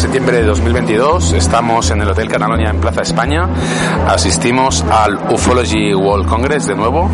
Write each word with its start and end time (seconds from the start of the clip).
lunes 0.00 0.08
9 0.08 0.20
de 0.20 0.20
septiembre 0.20 0.36
de 0.38 0.44
2022. 0.44 1.32
Estamos 1.32 1.90
en 1.90 2.00
el 2.02 2.08
Hotel 2.08 2.28
Catalonia 2.28 2.70
en 2.70 2.80
Plaza 2.80 3.02
España. 3.02 3.48
Asistimos 4.06 4.84
al 4.90 5.16
Ufology 5.30 5.94
World 5.94 6.26
Congress 6.26 6.66
de 6.66 6.74
nuevo 6.74 7.10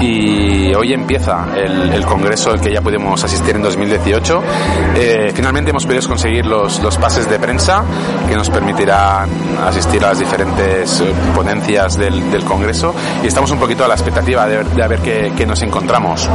y 0.00 0.74
hoy 0.74 0.92
empieza 0.92 1.46
el, 1.56 2.04
congreso 2.04 2.50
al 2.50 2.60
que 2.60 2.72
ya 2.72 2.80
pudimos 2.80 3.22
asistir 3.24 3.56
en 3.56 3.62
2018. 3.62 4.42
Eh, 4.96 5.32
finalmente 5.34 5.70
hemos 5.70 5.86
podido 5.86 6.06
conseguir 6.08 6.44
los, 6.44 6.82
los 6.82 6.98
pases 6.98 7.28
de 7.30 7.38
prensa 7.38 7.84
que 8.28 8.36
nos 8.36 8.50
permitirán 8.50 9.28
asistir 9.66 10.04
a 10.04 10.08
las 10.08 10.18
diferentes 10.18 11.00
eh, 11.00 11.12
ponencias 11.34 11.96
del, 11.96 12.30
del 12.30 12.44
congreso 12.44 12.94
y 13.22 13.26
estamos 13.28 13.50
un 13.50 13.58
poquito 13.58 13.84
a 13.84 13.88
la 13.88 13.94
expectativa 13.94 14.46
de, 14.46 14.64
de 14.64 14.88
ver 14.88 15.00
qué, 15.00 15.32
qué 15.36 15.46
nos 15.46 15.62
encontramos. 15.62 16.28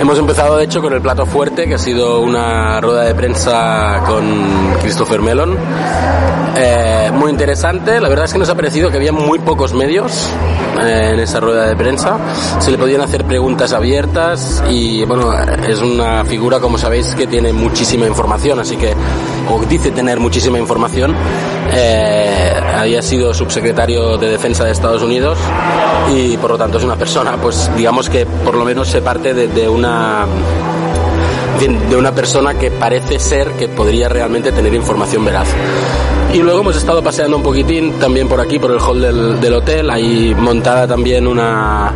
Hemos 0.00 0.18
empezado 0.18 0.56
de 0.56 0.64
hecho 0.64 0.80
con 0.80 0.94
el 0.94 1.02
plato 1.02 1.26
fuerte, 1.26 1.68
que 1.68 1.74
ha 1.74 1.78
sido 1.78 2.22
una 2.22 2.80
rueda 2.80 3.04
de 3.04 3.14
prensa 3.14 4.02
con 4.06 4.78
Christopher 4.80 5.20
Mellon. 5.20 5.58
Eh, 6.56 7.10
muy 7.12 7.30
interesante, 7.30 8.00
la 8.00 8.08
verdad 8.08 8.24
es 8.24 8.32
que 8.32 8.38
nos 8.38 8.48
ha 8.48 8.54
parecido 8.54 8.90
que 8.90 8.96
había 8.96 9.12
muy 9.12 9.38
pocos 9.40 9.74
medios 9.74 10.30
en 10.80 11.20
esa 11.20 11.40
rueda 11.40 11.66
de 11.66 11.76
prensa. 11.76 12.18
Se 12.58 12.70
le 12.70 12.78
podían 12.78 13.00
hacer 13.00 13.24
preguntas 13.24 13.72
abiertas 13.72 14.62
y 14.68 15.04
bueno, 15.04 15.32
es 15.66 15.80
una 15.80 16.24
figura, 16.24 16.60
como 16.60 16.78
sabéis, 16.78 17.14
que 17.14 17.26
tiene 17.26 17.52
muchísima 17.52 18.06
información, 18.06 18.58
así 18.58 18.76
que, 18.76 18.94
o 19.50 19.64
dice 19.66 19.90
tener 19.90 20.20
muchísima 20.20 20.58
información. 20.58 21.14
Eh, 21.72 22.52
había 22.76 23.02
sido 23.02 23.32
subsecretario 23.34 24.16
de 24.16 24.30
Defensa 24.30 24.64
de 24.64 24.72
Estados 24.72 25.02
Unidos 25.02 25.38
y 26.12 26.36
por 26.38 26.50
lo 26.52 26.58
tanto 26.58 26.78
es 26.78 26.84
una 26.84 26.96
persona, 26.96 27.36
pues 27.36 27.70
digamos 27.76 28.08
que 28.08 28.26
por 28.26 28.54
lo 28.54 28.64
menos 28.64 28.88
se 28.88 29.02
parte 29.02 29.34
de 29.34 29.68
una 29.68 30.26
de 31.68 31.96
una 31.96 32.12
persona 32.12 32.54
que 32.54 32.70
parece 32.70 33.18
ser 33.18 33.52
que 33.52 33.68
podría 33.68 34.08
realmente 34.08 34.50
tener 34.50 34.72
información 34.72 35.24
veraz. 35.26 35.48
Y 36.32 36.38
luego 36.38 36.60
hemos 36.60 36.76
estado 36.76 37.02
paseando 37.02 37.38
un 37.38 37.42
poquitín 37.42 37.98
también 37.98 38.28
por 38.28 38.40
aquí, 38.40 38.58
por 38.60 38.70
el 38.70 38.78
hall 38.78 39.00
del, 39.40 39.52
hotel, 39.52 39.90
ahí 39.90 40.32
montada 40.38 40.86
también 40.86 41.26
una, 41.26 41.92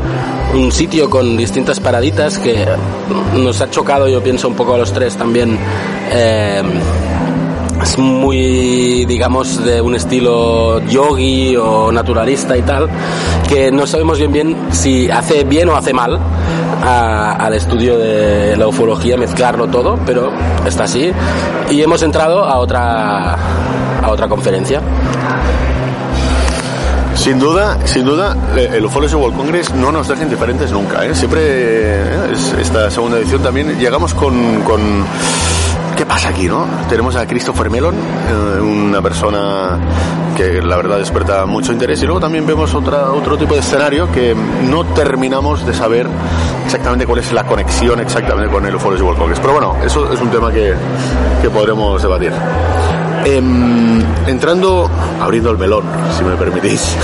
un 0.55 0.73
sitio 0.73 1.09
con 1.09 1.37
distintas 1.37 1.79
paraditas 1.79 2.39
que 2.39 2.67
nos 3.37 3.61
ha 3.61 3.71
chocado, 3.71 4.09
yo 4.09 4.21
pienso, 4.21 4.49
un 4.49 4.55
poco 4.55 4.75
a 4.75 4.79
los 4.79 4.93
tres 4.93 5.17
también. 5.17 5.57
Eh, 6.11 6.63
es 7.81 7.99
muy, 7.99 9.05
digamos, 9.05 9.65
de 9.65 9.81
un 9.81 9.95
estilo 9.95 10.81
yogi 10.81 11.55
o 11.57 11.93
naturalista 11.93 12.57
y 12.57 12.63
tal, 12.63 12.89
que 13.49 13.71
no 13.71 13.87
sabemos 13.87 14.19
bien 14.19 14.33
bien 14.33 14.57
si 14.71 15.09
hace 15.11 15.45
bien 15.45 15.69
o 15.69 15.77
hace 15.77 15.93
mal 15.93 16.19
al 16.83 17.55
estudio 17.55 17.99
de 17.99 18.57
la 18.57 18.67
ufología, 18.67 19.17
mezclarlo 19.17 19.69
todo, 19.69 19.99
pero 20.05 20.31
está 20.67 20.85
así. 20.85 21.13
Y 21.71 21.81
hemos 21.83 22.03
entrado 22.03 22.45
a 22.45 22.59
otra, 22.59 23.37
a 24.05 24.11
otra 24.11 24.29
conferencia. 24.29 24.81
Sin 27.15 27.39
duda, 27.39 27.79
sin 27.87 28.05
duda, 28.05 28.37
el 28.55 28.85
Ufology 28.85 29.15
World 29.15 29.37
Congress 29.37 29.73
no 29.75 29.91
nos 29.91 30.09
deja 30.09 30.25
indiferentes 30.25 30.71
nunca. 30.73 31.07
¿eh? 31.07 31.15
Siempre, 31.15 31.41
¿eh? 31.43 32.33
esta 32.61 32.91
segunda 32.91 33.19
edición 33.19 33.43
también 33.43 33.79
llegamos 33.79 34.13
con, 34.13 34.61
con 34.63 35.05
¿Qué 35.97 36.05
pasa 36.05 36.31
aquí, 36.31 36.49
no? 36.49 36.67
Tenemos 36.89 37.15
a 37.15 37.25
Christopher 37.25 37.71
Mellon, 37.71 37.95
eh, 37.95 38.61
una 38.61 39.01
persona 39.01 39.79
que 40.37 40.61
la 40.61 40.77
verdad 40.77 40.99
desperta 40.99 41.47
mucho 41.47 41.73
interés 41.73 42.03
y 42.03 42.07
luego 42.07 42.21
también 42.21 42.45
vemos 42.45 42.75
otra, 42.75 43.13
otro 43.13 43.39
tipo 43.39 43.55
de 43.55 43.61
escenario 43.61 44.11
que 44.11 44.35
no 44.69 44.85
terminamos 44.87 45.65
de 45.65 45.73
saber 45.73 46.09
exactamente 46.65 47.07
cuál 47.07 47.21
es 47.21 47.33
la 47.33 47.45
conexión 47.45 48.01
exactamente 48.01 48.53
con 48.53 48.67
el 48.67 48.75
Ufology 48.75 49.03
World 49.03 49.19
Congress. 49.19 49.41
Pero 49.41 49.53
bueno, 49.53 49.77
eso 49.85 50.13
es 50.13 50.21
un 50.21 50.31
tema 50.31 50.51
que, 50.51 50.75
que 51.41 51.49
podremos 51.49 52.03
debatir. 52.03 52.33
Em, 53.25 54.03
entrando, 54.27 54.91
abriendo 55.21 55.51
el 55.51 55.59
melón, 55.59 55.85
si 56.17 56.25
me 56.25 56.37
permitís. 56.37 56.97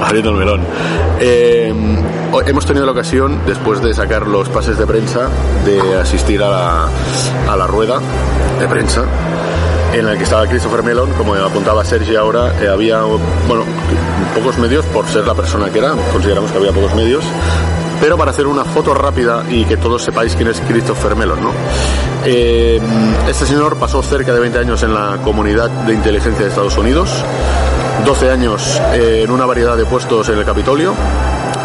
abriendo 0.00 0.30
el 0.30 0.36
melón. 0.36 0.60
Em, 1.18 1.96
hemos 2.46 2.66
tenido 2.66 2.86
la 2.86 2.92
ocasión, 2.92 3.40
después 3.46 3.82
de 3.82 3.92
sacar 3.94 4.26
los 4.26 4.48
pases 4.48 4.78
de 4.78 4.86
prensa, 4.86 5.28
de 5.64 5.98
asistir 5.98 6.42
a 6.42 6.48
la, 6.50 6.88
a 7.48 7.56
la 7.56 7.66
rueda 7.66 8.00
de 8.58 8.68
prensa 8.68 9.04
en 9.92 10.06
la 10.06 10.16
que 10.16 10.22
estaba 10.22 10.46
Christopher 10.46 10.82
Mellon, 10.82 11.10
como 11.14 11.34
apuntaba 11.34 11.84
Sergio 11.84 12.20
ahora, 12.20 12.54
eh, 12.62 12.68
había 12.68 13.02
bueno, 13.48 13.64
pocos 14.34 14.56
medios 14.58 14.84
por 14.86 15.06
ser 15.06 15.26
la 15.26 15.34
persona 15.34 15.70
que 15.70 15.78
era, 15.78 15.94
consideramos 16.12 16.52
que 16.52 16.58
había 16.58 16.72
pocos 16.72 16.94
medios, 16.94 17.24
pero 18.00 18.16
para 18.16 18.30
hacer 18.30 18.46
una 18.46 18.64
foto 18.64 18.94
rápida 18.94 19.44
y 19.48 19.64
que 19.64 19.76
todos 19.76 20.02
sepáis 20.02 20.34
quién 20.34 20.48
es 20.48 20.60
Christopher 20.60 21.14
Mellon, 21.14 21.42
¿no? 21.42 21.52
Eh, 22.24 22.80
este 23.28 23.46
señor 23.46 23.76
pasó 23.76 24.02
cerca 24.02 24.32
de 24.32 24.40
20 24.40 24.58
años 24.58 24.82
en 24.82 24.94
la 24.94 25.18
comunidad 25.22 25.68
de 25.68 25.94
inteligencia 25.94 26.44
de 26.44 26.48
Estados 26.48 26.76
Unidos, 26.78 27.10
12 28.04 28.30
años 28.30 28.80
eh, 28.92 29.22
en 29.24 29.30
una 29.30 29.44
variedad 29.44 29.76
de 29.76 29.84
puestos 29.84 30.28
en 30.30 30.38
el 30.38 30.44
Capitolio, 30.44 30.94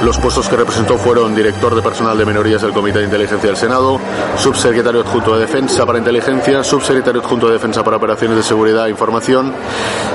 los 0.04 0.18
puestos 0.18 0.48
que 0.48 0.56
representó 0.56 0.98
fueron 0.98 1.36
director 1.36 1.74
de 1.74 1.82
personal 1.82 2.18
de 2.18 2.26
minorías 2.26 2.62
del 2.62 2.74
Comité 2.74 3.00
de 3.00 3.06
Inteligencia 3.06 3.48
del 3.48 3.58
Senado, 3.58 4.00
subsecretario 4.38 5.02
adjunto 5.02 5.36
de 5.36 5.42
Defensa 5.42 5.86
para 5.86 5.98
Inteligencia, 5.98 6.64
subsecretario 6.64 7.22
adjunto 7.22 7.48
de 7.48 7.54
Defensa 7.54 7.84
para 7.84 7.98
Operaciones 7.98 8.38
de 8.38 8.44
Seguridad 8.44 8.88
e 8.88 8.92
Información, 8.92 9.54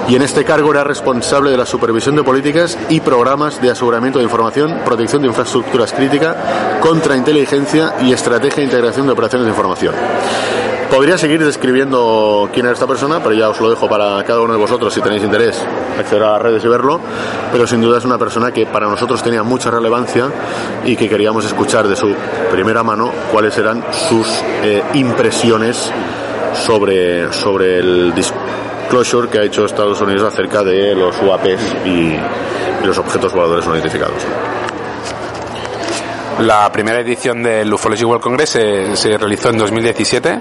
y 0.08 0.16
en 0.16 0.22
este 0.22 0.44
cargo 0.44 0.70
era 0.70 0.84
responsable 0.84 1.50
de 1.50 1.56
la 1.56 1.66
supervisión 1.66 2.16
de 2.16 2.22
políticas 2.22 2.78
y 2.88 3.00
programas 3.00 3.60
de 3.60 3.70
aseguramiento 3.70 4.18
de 4.18 4.24
información, 4.24 4.80
protección 4.84 5.22
de 5.22 5.28
infraestructuras 5.28 5.92
críticas, 5.92 6.36
contrainteligencia 6.80 7.94
y 8.02 8.12
estrategia 8.12 8.58
de 8.58 8.64
integración 8.64 9.06
de 9.06 9.12
operaciones 9.12 9.46
de 9.46 9.50
información. 9.50 9.94
Podría 10.90 11.16
seguir 11.16 11.44
describiendo 11.44 12.50
quién 12.52 12.66
era 12.66 12.72
esta 12.72 12.86
persona, 12.86 13.20
pero 13.22 13.32
ya 13.32 13.48
os 13.48 13.60
lo 13.60 13.70
dejo 13.70 13.88
para 13.88 14.22
cada 14.24 14.40
uno 14.40 14.52
de 14.52 14.58
vosotros 14.58 14.92
si 14.92 15.00
tenéis 15.00 15.22
interés 15.22 15.56
acceder 15.96 16.24
a 16.24 16.32
las 16.32 16.42
redes 16.42 16.64
y 16.64 16.68
verlo. 16.68 17.00
Pero 17.52 17.64
sin 17.64 17.80
duda 17.80 17.98
es 17.98 18.04
una 18.04 18.18
persona 18.18 18.50
que 18.50 18.66
para 18.66 18.88
nosotros 18.88 19.22
tenía 19.22 19.44
mucha 19.44 19.70
relevancia 19.70 20.28
y 20.84 20.96
que 20.96 21.08
queríamos 21.08 21.44
escuchar 21.44 21.86
de 21.86 21.94
su 21.94 22.12
primera 22.50 22.82
mano 22.82 23.12
cuáles 23.30 23.56
eran 23.56 23.84
sus 24.08 24.26
eh, 24.64 24.82
impresiones 24.94 25.92
sobre, 26.54 27.32
sobre 27.32 27.78
el 27.78 28.12
disclosure 28.12 29.28
que 29.28 29.38
ha 29.38 29.44
hecho 29.44 29.64
Estados 29.64 30.00
Unidos 30.00 30.24
acerca 30.24 30.64
de 30.64 30.96
los 30.96 31.14
UAPs 31.22 31.76
y 31.86 32.16
los 32.84 32.98
objetos 32.98 33.32
voladores 33.32 33.64
no 33.64 33.74
identificados. 33.74 34.26
La 36.40 36.72
primera 36.72 37.00
edición 37.00 37.42
del 37.42 37.72
Ufology 37.72 38.04
World 38.04 38.22
Congress 38.22 38.50
se, 38.50 38.96
se 38.96 39.18
realizó 39.18 39.50
en 39.50 39.58
2017 39.58 40.40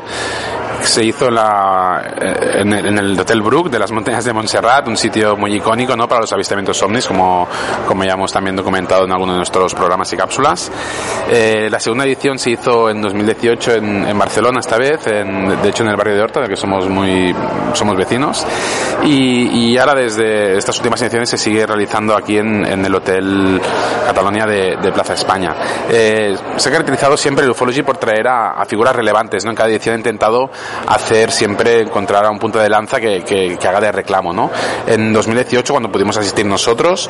se 0.83 1.03
hizo 1.03 1.27
en, 1.27 1.35
la, 1.35 2.13
eh, 2.21 2.61
en, 2.61 2.73
el, 2.73 3.19
Hotel 3.19 3.41
Brook 3.41 3.69
de 3.69 3.79
las 3.79 3.91
montañas 3.91 4.25
de 4.25 4.33
Montserrat, 4.33 4.87
un 4.87 4.97
sitio 4.97 5.35
muy 5.35 5.55
icónico 5.55 5.95
¿no? 5.95 6.07
para 6.07 6.21
los 6.21 6.31
avistamientos 6.33 6.81
ovnis, 6.81 7.05
como, 7.05 7.47
como 7.87 8.03
ya 8.03 8.13
hemos 8.13 8.31
también 8.31 8.55
documentado 8.55 9.05
en 9.05 9.11
algunos 9.11 9.35
de 9.35 9.37
nuestros 9.39 9.73
programas 9.73 10.11
y 10.13 10.17
cápsulas. 10.17 10.71
Eh, 11.29 11.67
la 11.69 11.79
segunda 11.79 12.05
edición 12.05 12.39
se 12.39 12.51
hizo 12.51 12.89
en 12.89 13.01
2018 13.01 13.75
en, 13.75 14.07
en 14.07 14.17
Barcelona 14.17 14.59
esta 14.59 14.77
vez, 14.77 15.05
en, 15.07 15.61
de 15.61 15.69
hecho 15.69 15.83
en 15.83 15.89
el 15.89 15.95
barrio 15.95 16.15
de 16.15 16.21
Horta, 16.21 16.47
que 16.47 16.55
somos 16.55 16.87
muy 16.89 17.35
somos 17.73 17.95
vecinos, 17.95 18.45
y, 19.03 19.71
y 19.71 19.77
ahora 19.77 19.95
desde 19.95 20.57
estas 20.57 20.77
últimas 20.77 21.01
ediciones 21.01 21.29
se 21.29 21.37
sigue 21.37 21.65
realizando 21.65 22.15
aquí 22.15 22.37
en, 22.37 22.65
en 22.65 22.85
el 22.85 22.95
Hotel 22.95 23.61
Catalonia 24.05 24.45
de, 24.45 24.77
de 24.77 24.91
Plaza 24.91 25.13
España. 25.13 25.55
Eh, 25.89 26.35
se 26.57 26.69
ha 26.69 26.71
caracterizado 26.71 27.17
siempre 27.17 27.45
el 27.45 27.51
ufology 27.51 27.83
por 27.83 27.97
traer 27.97 28.27
a, 28.27 28.51
a 28.51 28.65
figuras 28.65 28.95
relevantes, 28.95 29.43
¿no? 29.45 29.51
En 29.51 29.55
cada 29.55 29.69
edición 29.69 29.95
he 29.95 29.97
intentado 29.97 30.49
hacer 30.87 31.31
siempre 31.31 31.81
encontrar 31.81 32.25
a 32.25 32.29
un 32.29 32.39
punto 32.39 32.59
de 32.59 32.69
lanza 32.69 32.99
que, 32.99 33.23
que, 33.23 33.57
que 33.57 33.67
haga 33.67 33.79
de 33.79 33.91
reclamo, 33.91 34.33
¿no? 34.33 34.49
En 34.87 35.13
2018, 35.13 35.73
cuando 35.73 35.91
pudimos 35.91 36.17
asistir 36.17 36.45
nosotros, 36.45 37.09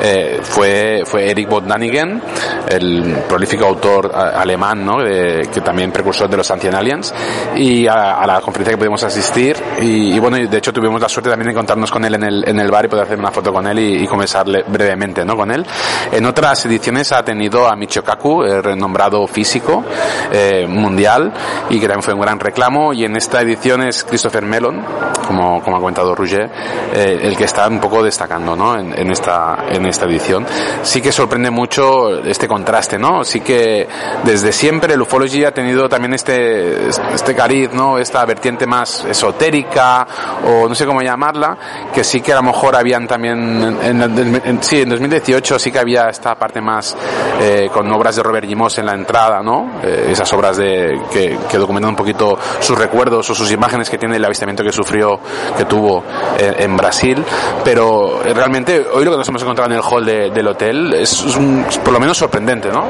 eh, 0.00 0.40
fue, 0.42 1.02
fue 1.04 1.30
Eric 1.30 1.48
Bodnanigen, 1.48 2.22
el 2.68 3.16
prolífico 3.28 3.66
autor 3.66 4.12
alemán, 4.14 4.84
¿no? 4.84 4.98
que 4.98 5.60
también 5.64 5.90
precursor 5.90 6.28
de 6.28 6.36
los 6.36 6.50
Ancient 6.50 6.74
Aliens, 6.74 7.14
y 7.56 7.86
a, 7.86 8.14
a 8.14 8.26
la 8.26 8.40
conferencia 8.40 8.72
que 8.72 8.78
pudimos 8.78 9.02
asistir, 9.02 9.56
y, 9.80 10.14
y, 10.14 10.18
bueno, 10.18 10.36
de 10.36 10.58
hecho 10.58 10.72
tuvimos 10.72 11.00
la 11.00 11.08
suerte 11.08 11.30
también 11.30 11.46
de 11.46 11.52
encontrarnos 11.52 11.90
con 11.90 12.04
él 12.04 12.14
en 12.14 12.24
el, 12.24 12.48
en 12.48 12.60
el 12.60 12.70
bar 12.70 12.84
y 12.84 12.88
poder 12.88 13.04
hacer 13.04 13.18
una 13.18 13.30
foto 13.30 13.52
con 13.52 13.66
él 13.66 13.78
y, 13.78 14.04
y 14.04 14.06
conversarle 14.06 14.64
brevemente, 14.66 15.24
¿no? 15.24 15.36
Con 15.36 15.50
él. 15.50 15.64
En 16.12 16.24
otras 16.26 16.64
ediciones 16.66 17.12
ha 17.12 17.22
tenido 17.24 17.66
a 17.66 17.76
Michio 17.76 18.02
Kaku, 18.02 18.42
renombrado 18.62 19.26
físico 19.26 19.84
eh, 20.32 20.66
mundial, 20.68 21.32
y 21.70 21.80
que 21.80 21.86
también 21.86 22.02
fue 22.02 22.14
un 22.14 22.20
gran 22.20 22.38
reclamo, 22.38 22.92
y 22.98 23.04
en 23.04 23.14
esta 23.14 23.40
edición 23.42 23.82
es 23.82 24.02
Christopher 24.02 24.44
Mellon, 24.44 24.84
como, 25.24 25.62
como 25.62 25.76
ha 25.76 25.80
comentado 25.80 26.16
Roger, 26.16 26.50
eh, 26.92 27.20
el 27.22 27.36
que 27.36 27.44
está 27.44 27.68
un 27.68 27.78
poco 27.78 28.02
destacando 28.02 28.56
¿no? 28.56 28.76
en, 28.76 28.92
en, 28.98 29.12
esta, 29.12 29.66
en 29.70 29.86
esta 29.86 30.06
edición. 30.06 30.44
Sí 30.82 31.00
que 31.00 31.12
sorprende 31.12 31.48
mucho 31.48 32.18
este 32.24 32.48
contraste, 32.48 32.98
¿no? 32.98 33.22
Sí 33.22 33.40
que 33.40 33.86
desde 34.24 34.50
siempre 34.50 34.94
el 34.94 35.02
Ufology 35.02 35.44
ha 35.44 35.54
tenido 35.54 35.88
también 35.88 36.14
este, 36.14 36.88
este 36.88 37.36
cariz, 37.36 37.72
¿no? 37.72 37.98
Esta 37.98 38.24
vertiente 38.24 38.66
más 38.66 39.04
esotérica 39.04 40.04
o 40.44 40.68
no 40.68 40.74
sé 40.74 40.84
cómo 40.84 41.00
llamarla, 41.00 41.56
que 41.94 42.02
sí 42.02 42.20
que 42.20 42.32
a 42.32 42.36
lo 42.36 42.42
mejor 42.42 42.74
habían 42.74 43.06
también, 43.06 43.78
en, 43.80 44.02
en, 44.02 44.42
en 44.44 44.62
sí, 44.62 44.80
en 44.80 44.88
2018 44.88 45.56
sí 45.56 45.70
que 45.70 45.78
había 45.78 46.08
esta 46.08 46.34
parte 46.34 46.60
más 46.60 46.96
eh, 47.40 47.70
con 47.72 47.90
obras 47.92 48.16
de 48.16 48.24
Robert 48.24 48.48
Gimos 48.48 48.76
en 48.78 48.86
la 48.86 48.94
entrada, 48.94 49.40
¿no? 49.40 49.78
Eh, 49.84 50.08
esas 50.10 50.32
obras 50.32 50.56
de, 50.56 51.00
que, 51.12 51.38
que, 51.48 51.58
documentan 51.58 51.90
un 51.90 51.96
poquito 51.96 52.36
sus 52.58 52.76
recuerdos 52.88 53.28
o 53.30 53.34
sus 53.34 53.50
imágenes 53.52 53.90
que 53.90 53.98
tiene 53.98 54.16
el 54.16 54.24
avistamiento 54.24 54.62
que 54.62 54.72
sufrió, 54.72 55.20
que 55.56 55.64
tuvo 55.64 56.02
en, 56.38 56.76
Brasil, 56.76 57.22
pero 57.64 58.20
realmente 58.22 58.86
hoy 58.92 59.04
lo 59.04 59.10
que 59.10 59.16
nos 59.18 59.28
hemos 59.28 59.42
encontrado 59.42 59.70
en 59.70 59.76
el 59.76 59.82
hall 59.82 60.04
de, 60.04 60.30
del 60.30 60.46
hotel 60.48 60.94
es, 60.94 61.20
un, 61.36 61.66
por 61.84 61.92
lo 61.92 62.00
menos 62.00 62.16
sorprendente, 62.16 62.70
¿no? 62.70 62.84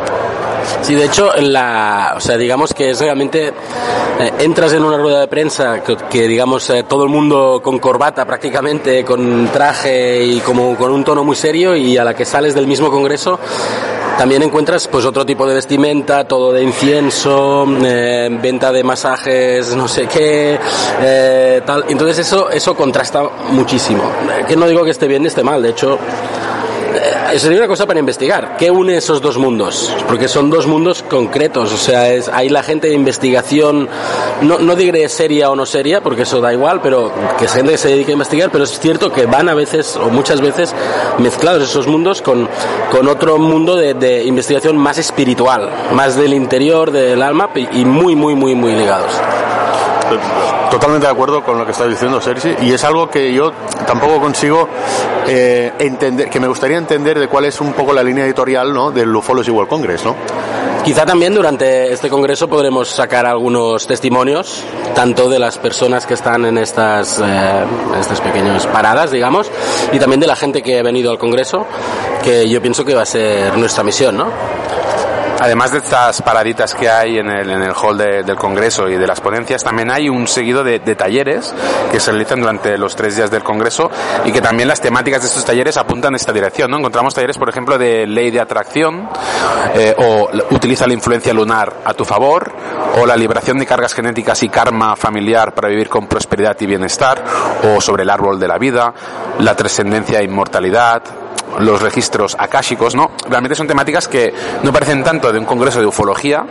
Sí, 0.83 0.95
de 0.95 1.06
hecho, 1.06 1.33
la, 1.41 2.15
o 2.17 2.21
sea, 2.21 2.37
digamos 2.37 2.75
que 2.75 2.91
es 2.91 3.00
realmente 3.00 3.49
eh, 3.49 4.33
entras 4.41 4.73
en 4.73 4.85
una 4.85 4.97
rueda 4.97 5.21
de 5.21 5.29
prensa 5.29 5.83
que, 5.83 5.97
que 6.11 6.29
digamos 6.29 6.69
eh, 6.71 6.85
todo 6.87 7.05
el 7.05 7.11
mundo 7.11 7.61
con 7.62 7.79
corbata 7.79 8.25
prácticamente, 8.25 9.05
con 9.05 9.49
traje 9.49 10.23
y 10.23 10.41
como 10.41 10.77
con 10.77 10.93
un 10.93 11.05
tono 11.05 11.25
muy 11.25 11.37
serio 11.37 11.75
y 11.75 11.97
a 11.97 12.05
la 12.05 12.15
que 12.15 12.25
sales 12.25 12.55
del 12.55 12.67
mismo 12.67 12.91
congreso 12.91 13.39
también 14.19 14.43
encuentras 14.43 14.88
pues 14.88 15.05
otro 15.05 15.25
tipo 15.25 15.47
de 15.47 15.55
vestimenta, 15.55 16.26
todo 16.26 16.53
de 16.53 16.65
incienso, 16.65 17.65
eh, 17.85 18.29
venta 18.43 18.73
de 18.73 18.82
masajes, 18.82 19.76
no 19.76 19.87
sé 19.87 20.09
qué, 20.09 20.59
eh, 21.00 21.62
tal. 21.65 21.85
Entonces 21.88 22.26
eso 22.26 22.50
eso 22.50 22.75
contrasta 22.75 23.23
muchísimo. 23.50 24.03
Que 24.49 24.56
no 24.56 24.67
digo 24.67 24.85
que 24.85 24.91
esté 24.91 25.06
bien 25.06 25.23
ni 25.23 25.29
esté 25.29 25.44
mal, 25.44 25.62
de 25.62 25.70
hecho 25.70 25.99
sería 27.37 27.59
una 27.59 27.69
cosa 27.69 27.87
para 27.87 28.01
investigar. 28.01 28.57
¿Qué 28.57 28.71
une 28.71 28.97
esos 28.97 29.21
dos 29.21 29.37
mundos? 29.39 29.95
Porque 30.07 30.29
son 30.29 30.51
dos 30.51 30.67
mundos 30.67 31.03
concretos. 31.03 31.73
O 31.73 31.77
sea, 31.77 32.13
es, 32.13 32.29
hay 32.29 32.49
la 32.49 32.63
gente 32.63 32.89
de 32.89 32.95
investigación, 32.95 33.89
no, 34.43 34.59
no 34.59 34.77
diré 34.77 35.09
seria 35.09 35.51
o 35.51 35.57
no 35.57 35.67
seria, 35.67 36.03
porque 36.03 36.23
eso 36.23 36.41
da 36.41 36.53
igual, 36.53 36.81
pero 36.81 37.13
que 37.39 37.45
es 37.45 37.53
gente 37.53 37.73
que 37.73 37.79
se 37.79 37.89
dedica 37.89 38.11
a 38.11 38.13
investigar, 38.15 38.51
pero 38.51 38.65
es 38.65 38.79
cierto 38.79 39.13
que 39.13 39.27
van 39.27 39.49
a 39.49 39.55
veces, 39.55 39.97
o 39.97 40.09
muchas 40.11 40.41
veces, 40.41 40.75
mezclados 41.19 41.63
esos 41.63 41.87
mundos 41.87 42.23
con, 42.23 42.49
con 42.91 43.09
otro 43.09 43.39
mundo 43.39 43.77
de, 43.77 43.95
de 43.95 44.25
investigación 44.25 44.77
más 44.77 44.99
espiritual, 44.99 45.71
más 45.93 46.17
del 46.17 46.33
interior, 46.33 46.91
del 46.91 47.23
alma, 47.23 47.51
y 47.73 47.85
muy, 47.85 48.15
muy, 48.15 48.35
muy, 48.35 48.55
muy 48.55 48.73
ligados 48.73 49.13
totalmente 50.70 51.06
de 51.06 51.12
acuerdo 51.12 51.43
con 51.43 51.58
lo 51.58 51.64
que 51.64 51.72
está 51.72 51.87
diciendo 51.87 52.20
Sergi 52.20 52.55
y 52.62 52.72
es 52.72 52.84
algo 52.84 53.08
que 53.08 53.32
yo 53.32 53.52
tampoco 53.87 54.20
consigo 54.20 54.69
eh, 55.26 55.72
entender, 55.78 56.28
que 56.31 56.40
me 56.40 56.49
gustaría 56.49 56.78
entender 56.78 57.19
de 57.19 57.28
cuál 57.28 57.44
es 57.44 57.60
un 57.60 57.72
poco 57.72 57.93
la 57.93 58.02
línea 58.02 58.25
editorial 58.25 58.72
¿no? 58.72 58.90
del 58.90 59.14
Ufology 59.14 59.50
World 59.50 59.69
Congress, 59.69 60.05
¿no? 60.05 60.16
Quizá 60.84 61.05
también 61.05 61.34
durante 61.34 61.93
este 61.93 62.08
congreso 62.08 62.49
podremos 62.49 62.88
sacar 62.88 63.26
algunos 63.26 63.87
testimonios, 63.87 64.62
tanto 64.94 65.28
de 65.28 65.38
las 65.38 65.58
personas 65.58 66.06
que 66.06 66.14
están 66.14 66.46
en 66.46 66.56
estas, 66.56 67.20
eh, 67.22 67.64
estas 68.00 68.20
pequeñas 68.22 68.66
paradas, 68.66 69.10
digamos, 69.10 69.50
y 69.93 69.99
también 69.99 70.20
de 70.20 70.26
la 70.26 70.37
gente 70.37 70.62
que 70.62 70.78
ha 70.78 70.82
venido 70.82 71.10
al 71.10 71.19
congreso, 71.19 71.66
que 72.25 72.49
yo 72.49 72.62
pienso 72.62 72.87
que 72.87 72.94
va 72.94 73.02
a 73.02 73.06
ser 73.06 73.58
nuestra 73.58 73.84
misión, 73.84 74.16
¿no? 74.16 74.28
Además 75.40 75.70
de 75.70 75.79
estas 75.79 76.20
paraditas 76.23 76.75
que 76.75 76.88
hay 76.88 77.19
en 77.19 77.31
el, 77.31 77.49
en 77.49 77.62
el 77.62 77.73
hall 77.73 77.96
de, 77.96 78.23
del 78.25 78.37
Congreso 78.37 78.88
y 78.88 78.96
de 78.96 79.06
las 79.06 79.20
ponencias, 79.20 79.62
también 79.62 79.90
hay 79.90 80.08
un 80.08 80.26
seguido 80.26 80.64
de, 80.64 80.81
de, 80.81 80.96
talleres 80.96 81.55
que 81.93 82.00
se 82.00 82.11
realizan 82.11 82.40
durante 82.40 82.76
los 82.76 82.96
tres 82.96 83.17
días 83.17 83.31
del 83.31 83.44
Congreso 83.44 83.88
y 84.25 84.32
que 84.32 84.40
también 84.40 84.69
las 84.69 84.81
temáticas 84.81 85.23
de 85.23 85.29
estos 85.29 85.44
talleres 85.44 85.76
apuntan 85.76 86.12
en 86.12 86.17
esta 86.17 86.32
dirección. 86.32 86.70
¿no? 86.70 86.79
Encontramos 86.79 87.14
talleres, 87.14 87.38
por 87.38 87.49
ejemplo, 87.49 87.79
de 87.79 88.06
ley 88.06 88.31
de 88.31 88.40
atracción 88.40 89.08
eh, 89.75 89.94
o 89.96 90.29
utiliza 90.50 90.87
la 90.87 90.94
influencia 90.94 91.32
lunar 91.32 91.73
a 91.84 91.94
tu 91.94 92.05
favor 92.05 92.50
o 93.00 93.06
la 93.06 93.17
liberación 93.17 93.58
de 93.58 93.67
cargas 93.67 93.94
genéticas 93.94 94.43
y 94.43 94.49
karma 94.49 94.96
familiar 94.96 95.55
para 95.55 95.69
vivir 95.69 95.88
con 95.88 96.08
prosperidad 96.08 96.56
y 96.61 96.67
bienestar 96.67 97.23
o 97.62 97.81
sobre 97.81 98.02
el 98.02 98.11
árbol 98.11 98.41
de 98.41 98.49
la 98.49 98.58
vida, 98.58 98.93
la 99.38 99.55
trascendencia 99.55 100.19
e 100.19 100.25
inmortalidad, 100.25 101.02
los 101.61 101.83
registros 101.83 102.37
akáshicos, 102.39 102.95
¿no? 102.95 103.11
Realmente 103.29 103.55
son 103.55 103.67
temáticas 103.67 104.09
que 104.09 104.33
no 104.62 104.73
parecen 104.73 105.03
tanto 105.03 105.33
de 105.33 105.39
un 105.39 105.45
congreso 105.45 105.81
de 105.81 105.87
ufología, 105.87 106.45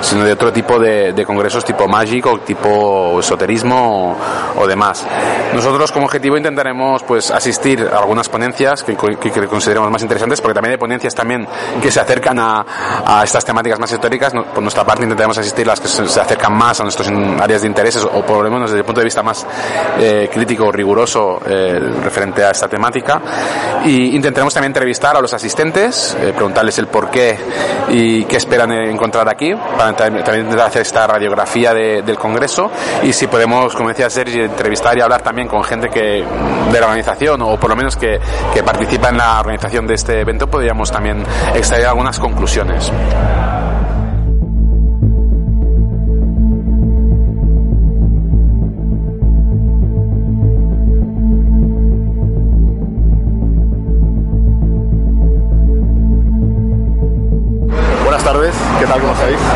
sino 0.00 0.24
de 0.24 0.32
otro 0.32 0.52
tipo 0.52 0.78
de, 0.78 1.12
de 1.12 1.24
congresos 1.24 1.64
tipo 1.64 1.86
mágico, 1.88 2.40
tipo 2.40 3.20
esoterismo 3.20 4.16
o, 4.56 4.62
o, 4.62 4.66
demás. 4.66 5.06
Nosotros 5.54 5.92
como 5.92 6.06
objetivo 6.06 6.36
intentaremos 6.36 7.02
pues 7.02 7.30
asistir 7.30 7.88
a 7.92 7.98
algunas 7.98 8.28
ponencias 8.28 8.82
que, 8.82 8.96
que, 8.96 9.30
más 9.90 10.02
interesantes, 10.02 10.40
porque 10.40 10.54
también 10.54 10.72
hay 10.72 10.78
ponencias 10.78 11.14
también 11.14 11.46
que 11.80 11.90
se 11.90 12.00
acercan 12.00 12.38
a, 12.38 12.64
a 13.04 13.24
estas 13.24 13.44
temáticas 13.44 13.78
más 13.78 13.92
históricas. 13.92 14.32
Por 14.32 14.62
nuestra 14.62 14.84
parte 14.84 15.04
intentaremos 15.04 15.38
asistir 15.38 15.66
las 15.66 15.80
que 15.80 15.88
se, 15.88 16.20
acercan 16.20 16.52
más 16.52 16.80
a 16.80 16.82
nuestras 16.82 17.08
áreas 17.40 17.62
de 17.62 17.68
intereses 17.68 18.04
o 18.04 18.22
por 18.22 18.44
lo 18.44 18.50
menos 18.50 18.70
desde 18.70 18.80
el 18.80 18.84
punto 18.84 19.00
de 19.00 19.04
vista 19.04 19.22
más 19.22 19.46
eh, 19.98 20.28
crítico 20.32 20.66
o 20.66 20.72
riguroso 20.72 21.40
eh, 21.46 21.78
referente 22.02 22.44
a 22.44 22.50
esta 22.50 22.68
temática. 22.68 23.20
Y 23.84 24.14
intentaremos 24.38 24.54
también 24.54 24.70
entrevistar 24.70 25.16
a 25.16 25.20
los 25.20 25.32
asistentes, 25.32 26.16
eh, 26.20 26.32
preguntarles 26.32 26.78
el 26.78 26.86
por 26.86 27.10
qué 27.10 27.36
y 27.88 28.24
qué 28.26 28.36
esperan 28.36 28.70
encontrar 28.70 29.28
aquí, 29.28 29.52
para 29.76 29.96
también 29.96 30.60
hacer 30.60 30.82
esta 30.82 31.08
radiografía 31.08 31.74
de, 31.74 32.02
del 32.02 32.16
Congreso 32.16 32.70
y 33.02 33.12
si 33.12 33.26
podemos, 33.26 33.74
como 33.74 33.88
decía 33.88 34.08
Sergi, 34.08 34.42
entrevistar 34.42 34.96
y 34.96 35.00
hablar 35.00 35.22
también 35.22 35.48
con 35.48 35.64
gente 35.64 35.88
que 35.88 36.24
de 36.70 36.80
la 36.80 36.86
organización 36.86 37.42
o 37.42 37.58
por 37.58 37.70
lo 37.70 37.74
menos 37.74 37.96
que, 37.96 38.20
que 38.54 38.62
participa 38.62 39.08
en 39.08 39.16
la 39.16 39.40
organización 39.40 39.88
de 39.88 39.94
este 39.94 40.20
evento, 40.20 40.46
podríamos 40.46 40.92
también 40.92 41.24
extraer 41.56 41.86
algunas 41.86 42.20
conclusiones. 42.20 42.92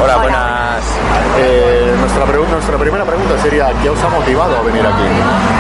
Hola, 0.03 0.17
buenas. 0.19 0.85
Eh, 1.39 1.95
nuestra, 1.99 2.27
nuestra 2.27 2.79
primera 2.79 3.05
pregunta 3.05 3.37
sería, 3.43 3.73
¿qué 3.83 3.91
os 3.91 4.03
ha 4.03 4.09
motivado 4.09 4.57
a 4.57 4.63
venir 4.63 4.87
aquí? 4.87 5.52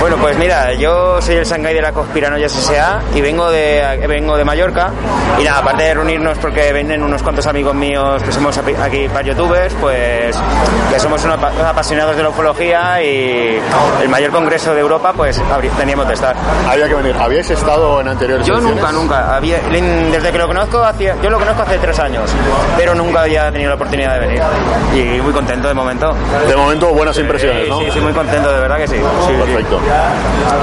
Bueno, 0.00 0.16
pues 0.16 0.38
mira, 0.38 0.74
yo 0.74 1.20
soy 1.20 1.34
el 1.36 1.44
Shanghai 1.44 1.74
de 1.74 1.82
la 1.82 1.92
Conspiranoia 1.92 2.48
SA 2.48 3.02
y 3.16 3.20
vengo 3.20 3.50
de, 3.50 4.06
vengo 4.06 4.36
de 4.36 4.44
Mallorca. 4.44 4.92
Y 5.40 5.44
nada, 5.44 5.58
aparte 5.58 5.82
de 5.82 5.94
reunirnos 5.94 6.38
porque 6.38 6.72
vienen 6.72 7.02
unos 7.02 7.20
cuantos 7.22 7.46
amigos 7.46 7.74
míos 7.74 8.22
que 8.22 8.30
somos 8.30 8.56
aquí 8.58 9.08
para 9.08 9.22
youtubers, 9.22 9.74
pues 9.80 10.36
que 10.90 11.00
somos 11.00 11.24
unos 11.24 11.38
apasionados 11.42 12.16
de 12.16 12.22
la 12.22 12.28
ufología 12.28 13.02
y 13.02 13.60
el 14.00 14.08
mayor 14.08 14.30
congreso 14.30 14.72
de 14.72 14.80
Europa, 14.80 15.12
pues 15.16 15.40
teníamos 15.76 16.06
de 16.06 16.14
estar. 16.14 16.36
Había 16.68 16.88
que 16.88 16.94
venir. 16.94 17.16
¿Habíais 17.18 17.50
estado 17.50 18.00
en 18.00 18.08
anteriores 18.08 18.46
Yo 18.46 18.60
nunca, 18.60 18.92
nunca. 18.92 19.36
Había, 19.36 19.58
desde 19.58 20.30
que 20.30 20.38
lo 20.38 20.46
conozco, 20.46 20.82
hacía, 20.82 21.16
yo 21.20 21.28
lo 21.28 21.38
conozco 21.38 21.62
hace 21.62 21.78
tres 21.78 21.98
años, 21.98 22.30
pero 22.76 22.94
nunca 22.94 23.22
había 23.22 23.50
tenido 23.50 23.70
la 23.70 23.74
oportunidad 23.74 24.14
de 24.14 24.20
venir. 24.20 24.42
Y 24.94 25.20
muy 25.20 25.32
contento 25.32 25.66
de 25.66 25.74
momento. 25.74 26.14
De 26.46 26.56
momento, 26.56 26.94
buenas 26.94 27.18
impresiones, 27.18 27.68
¿no? 27.68 27.80
Sí, 27.80 27.86
sí, 27.92 28.00
muy 28.00 28.12
contento, 28.12 28.52
de 28.52 28.60
verdad 28.60 28.76
que 28.76 28.86
sí. 28.86 28.96
sí 28.96 29.32
Perfecto. 29.32 29.80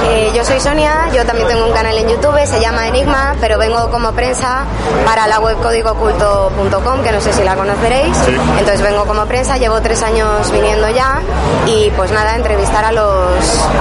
Eh, 0.07 0.31
yo 0.35 0.45
soy 0.45 0.59
Sonia, 0.59 1.09
yo 1.13 1.25
también 1.25 1.47
tengo 1.47 1.65
un 1.65 1.73
canal 1.73 1.97
en 1.97 2.07
YouTube, 2.07 2.45
se 2.45 2.59
llama 2.59 2.87
Enigma, 2.87 3.35
pero 3.41 3.57
vengo 3.57 3.89
como 3.89 4.11
prensa 4.11 4.65
para 5.05 5.27
la 5.27 5.39
web 5.39 5.57
códigoculto.com, 5.61 7.01
que 7.03 7.11
no 7.11 7.21
sé 7.21 7.33
si 7.33 7.43
la 7.43 7.55
conoceréis. 7.55 8.15
Sí. 8.17 8.35
Entonces 8.59 8.81
vengo 8.81 9.05
como 9.05 9.25
prensa, 9.25 9.57
llevo 9.57 9.81
tres 9.81 10.03
años 10.03 10.51
viniendo 10.51 10.89
ya 10.89 11.21
y 11.65 11.89
pues 11.91 12.11
nada, 12.11 12.35
entrevistar 12.35 12.85
a 12.85 12.91
los, 12.91 13.05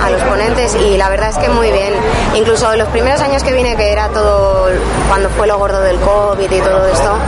a 0.02 0.10
los 0.10 0.22
ponentes 0.22 0.74
y 0.76 0.96
la 0.96 1.08
verdad 1.08 1.30
es 1.30 1.36
que 1.36 1.48
muy 1.48 1.70
bien. 1.70 1.94
Incluso 2.34 2.74
los 2.76 2.88
primeros 2.88 3.20
años 3.20 3.42
que 3.42 3.52
vine, 3.52 3.76
que 3.76 3.92
era 3.92 4.08
todo 4.08 4.68
cuando 5.08 5.28
fue 5.30 5.46
lo 5.46 5.58
gordo 5.58 5.80
del 5.80 5.98
COVID 6.00 6.50
y 6.50 6.60
todo 6.60 6.86
esto, 6.86 7.18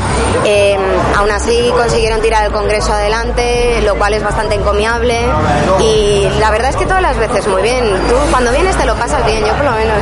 eh, 0.45 0.79
aún 1.17 1.31
así 1.31 1.71
consiguieron 1.77 2.21
tirar 2.21 2.47
el 2.47 2.53
Congreso 2.53 2.93
adelante, 2.93 3.81
lo 3.83 3.97
cual 3.97 4.15
es 4.15 4.23
bastante 4.23 4.55
encomiable 4.55 5.21
y 5.81 6.29
la 6.41 6.51
verdad 6.51 6.71
es 6.71 6.77
que 6.77 6.87
todas 6.87 7.03
las 7.03 7.19
veces 7.19 7.47
muy 7.47 7.63
bien. 7.63 7.85
Tú 8.09 8.15
cuando 8.31 8.51
vienes 8.53 8.77
te 8.77 8.87
lo 8.87 8.95
pasas 8.95 9.25
bien, 9.27 9.45
yo 9.45 9.53
por 9.55 9.65
lo 9.65 9.73
menos. 9.73 9.99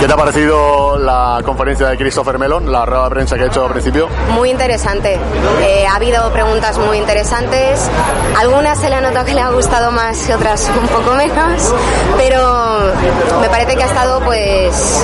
¿Qué 0.00 0.06
te 0.06 0.12
ha 0.12 0.16
parecido 0.16 0.98
la 0.98 1.40
conferencia 1.44 1.88
de 1.88 1.96
Christopher 1.96 2.38
Melon, 2.38 2.70
la 2.70 2.84
rueda 2.84 3.04
de 3.04 3.10
prensa 3.10 3.36
que 3.36 3.44
ha 3.44 3.46
hecho 3.46 3.64
al 3.64 3.72
principio? 3.72 4.08
Muy 4.30 4.50
interesante. 4.50 5.18
Eh, 5.62 5.86
ha 5.86 5.96
habido 5.96 6.30
preguntas 6.32 6.78
muy 6.78 6.98
interesantes. 6.98 7.90
Algunas 8.38 8.78
se 8.78 8.88
le 8.88 8.96
ha 8.96 9.00
notado 9.00 9.24
que 9.24 9.34
le 9.34 9.40
ha 9.40 9.50
gustado 9.50 9.90
más 9.92 10.28
y 10.28 10.32
otras 10.32 10.70
un 10.80 10.88
poco 10.88 11.14
menos, 11.14 11.74
pero 12.16 12.92
me 13.40 13.48
parece 13.48 13.76
que 13.76 13.82
ha 13.82 13.86
estado 13.86 14.20
pues 14.20 15.02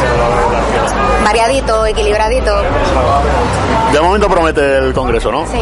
variadito, 1.25 1.87
equilibradito. 1.87 2.55
De 3.93 4.01
momento 4.01 4.29
promete 4.29 4.79
el 4.79 4.93
Congreso, 4.93 5.31
¿no? 5.31 5.47
Sí. 5.47 5.59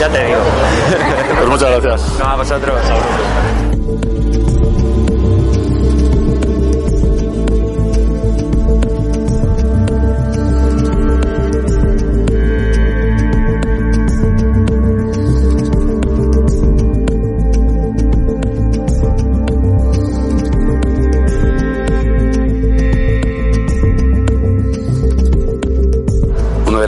Ya 0.00 0.08
te 0.08 0.24
digo. 0.24 0.40
Pues 1.36 1.48
muchas 1.48 1.70
gracias. 1.70 2.18
No, 2.18 2.24
a 2.26 2.36
vosotros. 2.36 2.74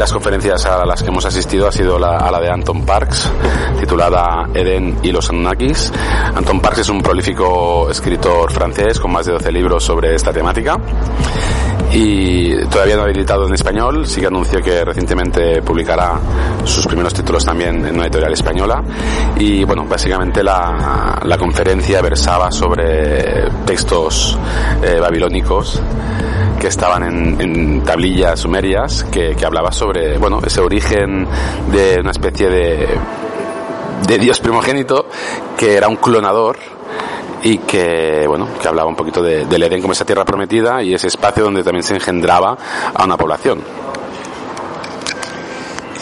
Las 0.06 0.12
conferencias 0.12 0.64
a 0.66 0.86
las 0.86 1.02
que 1.02 1.08
hemos 1.08 1.24
asistido 1.24 1.66
ha 1.66 1.72
sido 1.72 1.98
la, 1.98 2.38
de 2.40 2.48
Anton 2.48 2.86
Parks, 2.86 3.28
titulada 3.80 4.48
Eden 4.54 5.00
y 5.02 5.10
los 5.10 5.28
Anunnakis. 5.30 5.92
Anton 6.32 6.60
Parks 6.60 6.78
es 6.78 6.88
un 6.90 7.02
prolífico 7.02 7.90
escritor 7.90 8.52
francés 8.52 9.00
con 9.00 9.10
más 9.10 9.26
de 9.26 9.32
12 9.32 9.50
libros 9.50 9.82
sobre 9.82 10.14
esta 10.14 10.32
temática 10.32 10.78
y 11.92 12.66
todavía 12.66 12.96
no 12.96 13.04
ha 13.04 13.10
editado 13.10 13.46
en 13.46 13.54
español, 13.54 14.06
sí 14.06 14.20
que 14.20 14.26
anunció 14.26 14.60
que 14.62 14.84
recientemente 14.84 15.62
publicará 15.62 16.18
sus 16.64 16.86
primeros 16.86 17.14
títulos 17.14 17.44
también 17.44 17.84
en 17.86 17.94
una 17.94 18.04
editorial 18.04 18.32
española. 18.32 18.82
Y 19.38 19.64
bueno, 19.64 19.84
básicamente 19.88 20.42
la, 20.42 21.20
conferencia 21.38 22.00
versaba 22.00 22.50
sobre 22.50 23.50
textos 23.66 24.38
eh, 24.82 24.98
babilónicos 24.98 25.80
que 26.58 26.68
estaban 26.68 27.02
en, 27.02 27.40
en 27.40 27.82
tablillas 27.82 28.40
sumerias 28.40 29.04
que, 29.04 29.36
que, 29.36 29.44
hablaba 29.44 29.70
sobre 29.70 30.16
bueno 30.16 30.40
ese 30.44 30.62
origen 30.62 31.26
de 31.70 31.98
una 32.00 32.10
especie 32.10 32.48
de 32.48 32.98
de 34.06 34.18
dios 34.18 34.40
primogénito 34.40 35.06
que 35.58 35.74
era 35.76 35.88
un 35.88 35.96
clonador 35.96 36.56
y 37.42 37.58
que 37.58 38.24
bueno 38.26 38.48
que 38.60 38.68
hablaba 38.68 38.88
un 38.88 38.96
poquito 38.96 39.22
de, 39.22 39.46
del 39.46 39.62
Edén 39.62 39.80
como 39.80 39.92
esa 39.92 40.04
tierra 40.04 40.24
prometida 40.24 40.82
y 40.82 40.94
ese 40.94 41.08
espacio 41.08 41.44
donde 41.44 41.62
también 41.62 41.82
se 41.82 41.94
engendraba 41.94 42.56
a 42.94 43.04
una 43.04 43.16
población 43.16 43.62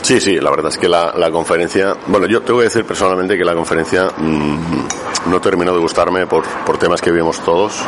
Sí, 0.05 0.21
sí, 0.21 0.39
la 0.39 0.51
verdad 0.51 0.71
es 0.71 0.77
que 0.77 0.87
la, 0.87 1.15
la, 1.17 1.31
conferencia, 1.31 1.97
bueno, 2.09 2.27
yo 2.27 2.43
tengo 2.43 2.59
que 2.59 2.65
decir 2.65 2.85
personalmente 2.85 3.39
que 3.39 3.45
la 3.45 3.55
conferencia 3.55 4.11
mmm, 4.19 4.87
no 5.31 5.41
terminó 5.41 5.73
de 5.73 5.79
gustarme 5.79 6.27
por, 6.27 6.45
por 6.67 6.77
temas 6.77 7.01
que 7.01 7.11
vimos 7.11 7.41
todos, 7.41 7.81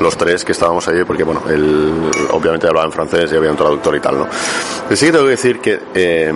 los 0.00 0.16
tres 0.16 0.44
que 0.44 0.50
estábamos 0.50 0.88
allí, 0.88 1.04
porque 1.04 1.22
bueno, 1.22 1.42
él 1.48 2.10
obviamente 2.32 2.66
hablaba 2.66 2.86
en 2.86 2.90
francés 2.90 3.30
y 3.32 3.36
había 3.36 3.52
un 3.52 3.56
traductor 3.56 3.94
y 3.94 4.00
tal, 4.00 4.18
¿no? 4.18 4.26
Sí 4.90 5.06
que 5.06 5.12
tengo 5.12 5.24
que 5.26 5.30
decir 5.30 5.60
que 5.60 5.80
eh, 5.94 6.32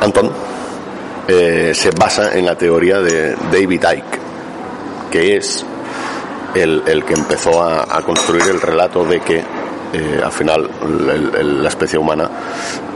Anton 0.00 0.51
eh, 1.28 1.72
se 1.74 1.90
basa 1.90 2.36
en 2.36 2.44
la 2.46 2.56
teoría 2.56 3.00
de 3.00 3.34
David 3.50 3.82
Icke, 3.82 4.18
que 5.10 5.36
es 5.36 5.64
el, 6.54 6.82
el 6.86 7.04
que 7.04 7.14
empezó 7.14 7.62
a, 7.62 7.82
a 7.82 8.02
construir 8.02 8.42
el 8.48 8.60
relato 8.60 9.04
de 9.04 9.20
que 9.20 9.38
eh, 9.92 10.20
al 10.24 10.32
final 10.32 10.68
el, 10.82 11.34
el, 11.34 11.62
la 11.62 11.68
especie 11.68 11.98
humana 11.98 12.30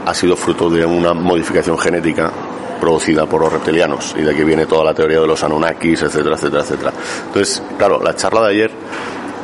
ha 0.05 0.13
sido 0.13 0.35
fruto 0.35 0.69
de 0.69 0.85
una 0.85 1.13
modificación 1.13 1.77
genética 1.77 2.31
producida 2.79 3.25
por 3.25 3.41
los 3.41 3.51
reptilianos 3.51 4.15
y 4.17 4.21
de 4.21 4.31
aquí 4.31 4.43
viene 4.43 4.65
toda 4.65 4.83
la 4.83 4.93
teoría 4.93 5.19
de 5.19 5.27
los 5.27 5.43
Anunnakis, 5.43 6.03
etcétera, 6.03 6.35
etcétera, 6.35 6.63
etcétera. 6.63 6.93
Entonces, 7.27 7.61
claro, 7.77 8.01
la 8.03 8.15
charla 8.15 8.41
de 8.41 8.49
ayer 8.49 8.71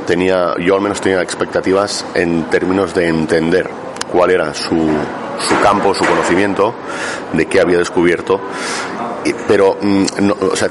tenía, 0.05 0.53
yo 0.59 0.75
al 0.75 0.81
menos 0.81 1.01
tenía 1.01 1.21
expectativas 1.21 2.05
en 2.13 2.43
términos 2.45 2.93
de 2.93 3.07
entender 3.07 3.69
cuál 4.11 4.31
era 4.31 4.53
su, 4.53 4.75
su 5.39 5.59
campo, 5.61 5.93
su 5.93 6.05
conocimiento, 6.05 6.73
de 7.33 7.45
qué 7.45 7.59
había 7.59 7.77
descubierto, 7.77 8.39
pero, 9.47 9.77
no, 9.81 10.35
o 10.39 10.55
sea, 10.55 10.69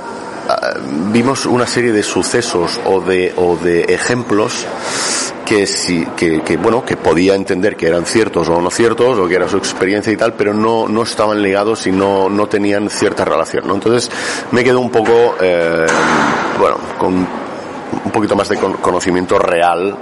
vimos 1.12 1.46
una 1.46 1.66
serie 1.66 1.92
de 1.92 2.02
sucesos 2.02 2.80
o 2.84 3.00
de, 3.00 3.32
o 3.36 3.56
de 3.56 3.82
ejemplos 3.84 4.66
que, 5.44 5.66
sí, 5.66 6.06
que, 6.16 6.42
que, 6.42 6.56
bueno, 6.56 6.84
que 6.84 6.96
podía 6.96 7.34
entender 7.34 7.76
que 7.76 7.86
eran 7.86 8.06
ciertos 8.06 8.48
o 8.48 8.60
no 8.60 8.70
ciertos, 8.70 9.18
o 9.18 9.28
que 9.28 9.34
era 9.34 9.48
su 9.48 9.56
experiencia 9.56 10.12
y 10.12 10.16
tal, 10.16 10.34
pero 10.34 10.54
no, 10.54 10.88
no 10.88 11.02
estaban 11.02 11.42
ligados 11.42 11.86
y 11.86 11.92
no, 11.92 12.28
no 12.28 12.46
tenían 12.48 12.88
cierta 12.90 13.24
relación, 13.24 13.66
¿no? 13.66 13.74
Entonces 13.74 14.10
me 14.50 14.64
quedo 14.64 14.80
un 14.80 14.90
poco, 14.90 15.36
eh, 15.40 15.86
bueno, 16.58 16.76
con 16.98 17.26
un 18.04 18.10
poquito 18.10 18.36
más 18.36 18.48
de 18.48 18.56
conocimiento 18.56 19.38
real, 19.38 19.96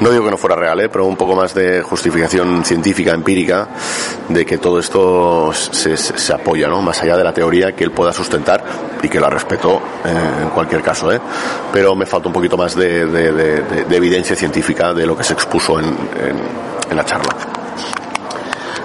no 0.00 0.10
digo 0.10 0.24
que 0.24 0.30
no 0.30 0.36
fuera 0.36 0.56
real, 0.56 0.80
¿eh? 0.80 0.88
pero 0.88 1.06
un 1.06 1.16
poco 1.16 1.34
más 1.34 1.54
de 1.54 1.82
justificación 1.82 2.64
científica, 2.64 3.12
empírica, 3.12 3.68
de 4.28 4.44
que 4.44 4.58
todo 4.58 4.78
esto 4.78 5.52
se, 5.52 5.96
se 5.96 6.32
apoya, 6.32 6.68
¿no? 6.68 6.82
más 6.82 7.02
allá 7.02 7.16
de 7.16 7.24
la 7.24 7.32
teoría 7.32 7.74
que 7.74 7.84
él 7.84 7.92
pueda 7.92 8.12
sustentar 8.12 8.64
y 9.02 9.08
que 9.08 9.20
la 9.20 9.30
respeto 9.30 9.80
eh, 10.04 10.42
en 10.42 10.50
cualquier 10.50 10.82
caso, 10.82 11.12
¿eh? 11.12 11.20
pero 11.72 11.94
me 11.94 12.06
falta 12.06 12.28
un 12.28 12.34
poquito 12.34 12.56
más 12.56 12.74
de, 12.74 13.06
de, 13.06 13.32
de, 13.32 13.84
de 13.84 13.96
evidencia 13.96 14.36
científica 14.36 14.92
de 14.92 15.06
lo 15.06 15.16
que 15.16 15.24
se 15.24 15.32
expuso 15.32 15.78
en, 15.78 15.86
en 16.90 16.96
la 16.96 17.04
charla. 17.04 17.34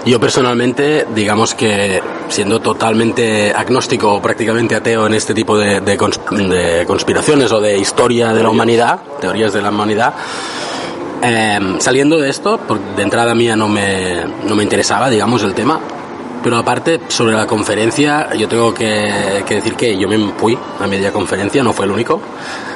Yo 0.04 0.18
personalmente, 0.18 1.06
digamos 1.14 1.54
que 1.54 2.02
siendo 2.28 2.60
totalmente 2.60 3.52
agnóstico 3.52 4.14
o 4.14 4.20
prácticamente 4.20 4.74
ateo 4.74 5.06
en 5.06 5.14
este 5.14 5.32
tipo 5.32 5.56
de, 5.56 5.80
de, 5.80 5.96
de 5.96 6.84
conspiraciones 6.86 7.52
o 7.52 7.60
de 7.60 7.78
historia 7.78 8.32
de 8.32 8.42
la 8.42 8.50
humanidad, 8.50 9.00
teorías 9.20 9.52
de 9.52 9.62
la 9.62 9.70
humanidad, 9.70 10.14
eh, 11.22 11.76
saliendo 11.78 12.18
de 12.18 12.30
esto, 12.30 12.58
de 12.96 13.02
entrada 13.02 13.32
mía 13.32 13.54
no 13.54 13.68
me, 13.68 14.24
no 14.44 14.56
me 14.56 14.64
interesaba, 14.64 15.08
digamos, 15.08 15.44
el 15.44 15.54
tema, 15.54 15.78
pero 16.42 16.56
aparte, 16.56 17.02
sobre 17.06 17.36
la 17.36 17.46
conferencia, 17.46 18.34
yo 18.34 18.48
tengo 18.48 18.74
que, 18.74 19.44
que, 19.46 19.54
decir 19.54 19.74
que 19.76 19.96
yo 19.96 20.08
me 20.08 20.18
fui 20.32 20.58
a 20.80 20.86
media 20.88 21.12
conferencia, 21.12 21.62
no 21.62 21.72
fue 21.72 21.86
el 21.86 21.92
único 21.92 22.20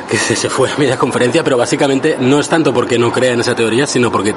que 0.09 0.17
se 0.17 0.49
fue 0.49 0.71
a 0.71 0.77
media 0.77 0.97
conferencia, 0.97 1.43
pero 1.43 1.57
básicamente 1.57 2.17
no 2.21 2.41
es 2.41 2.49
tanto 2.49 2.73
porque 2.73 2.99
no 2.99 3.13
crea 3.13 3.33
en 3.33 3.41
esa 3.41 3.55
teoría, 3.55 3.87
sino 3.87 4.11
porque 4.11 4.35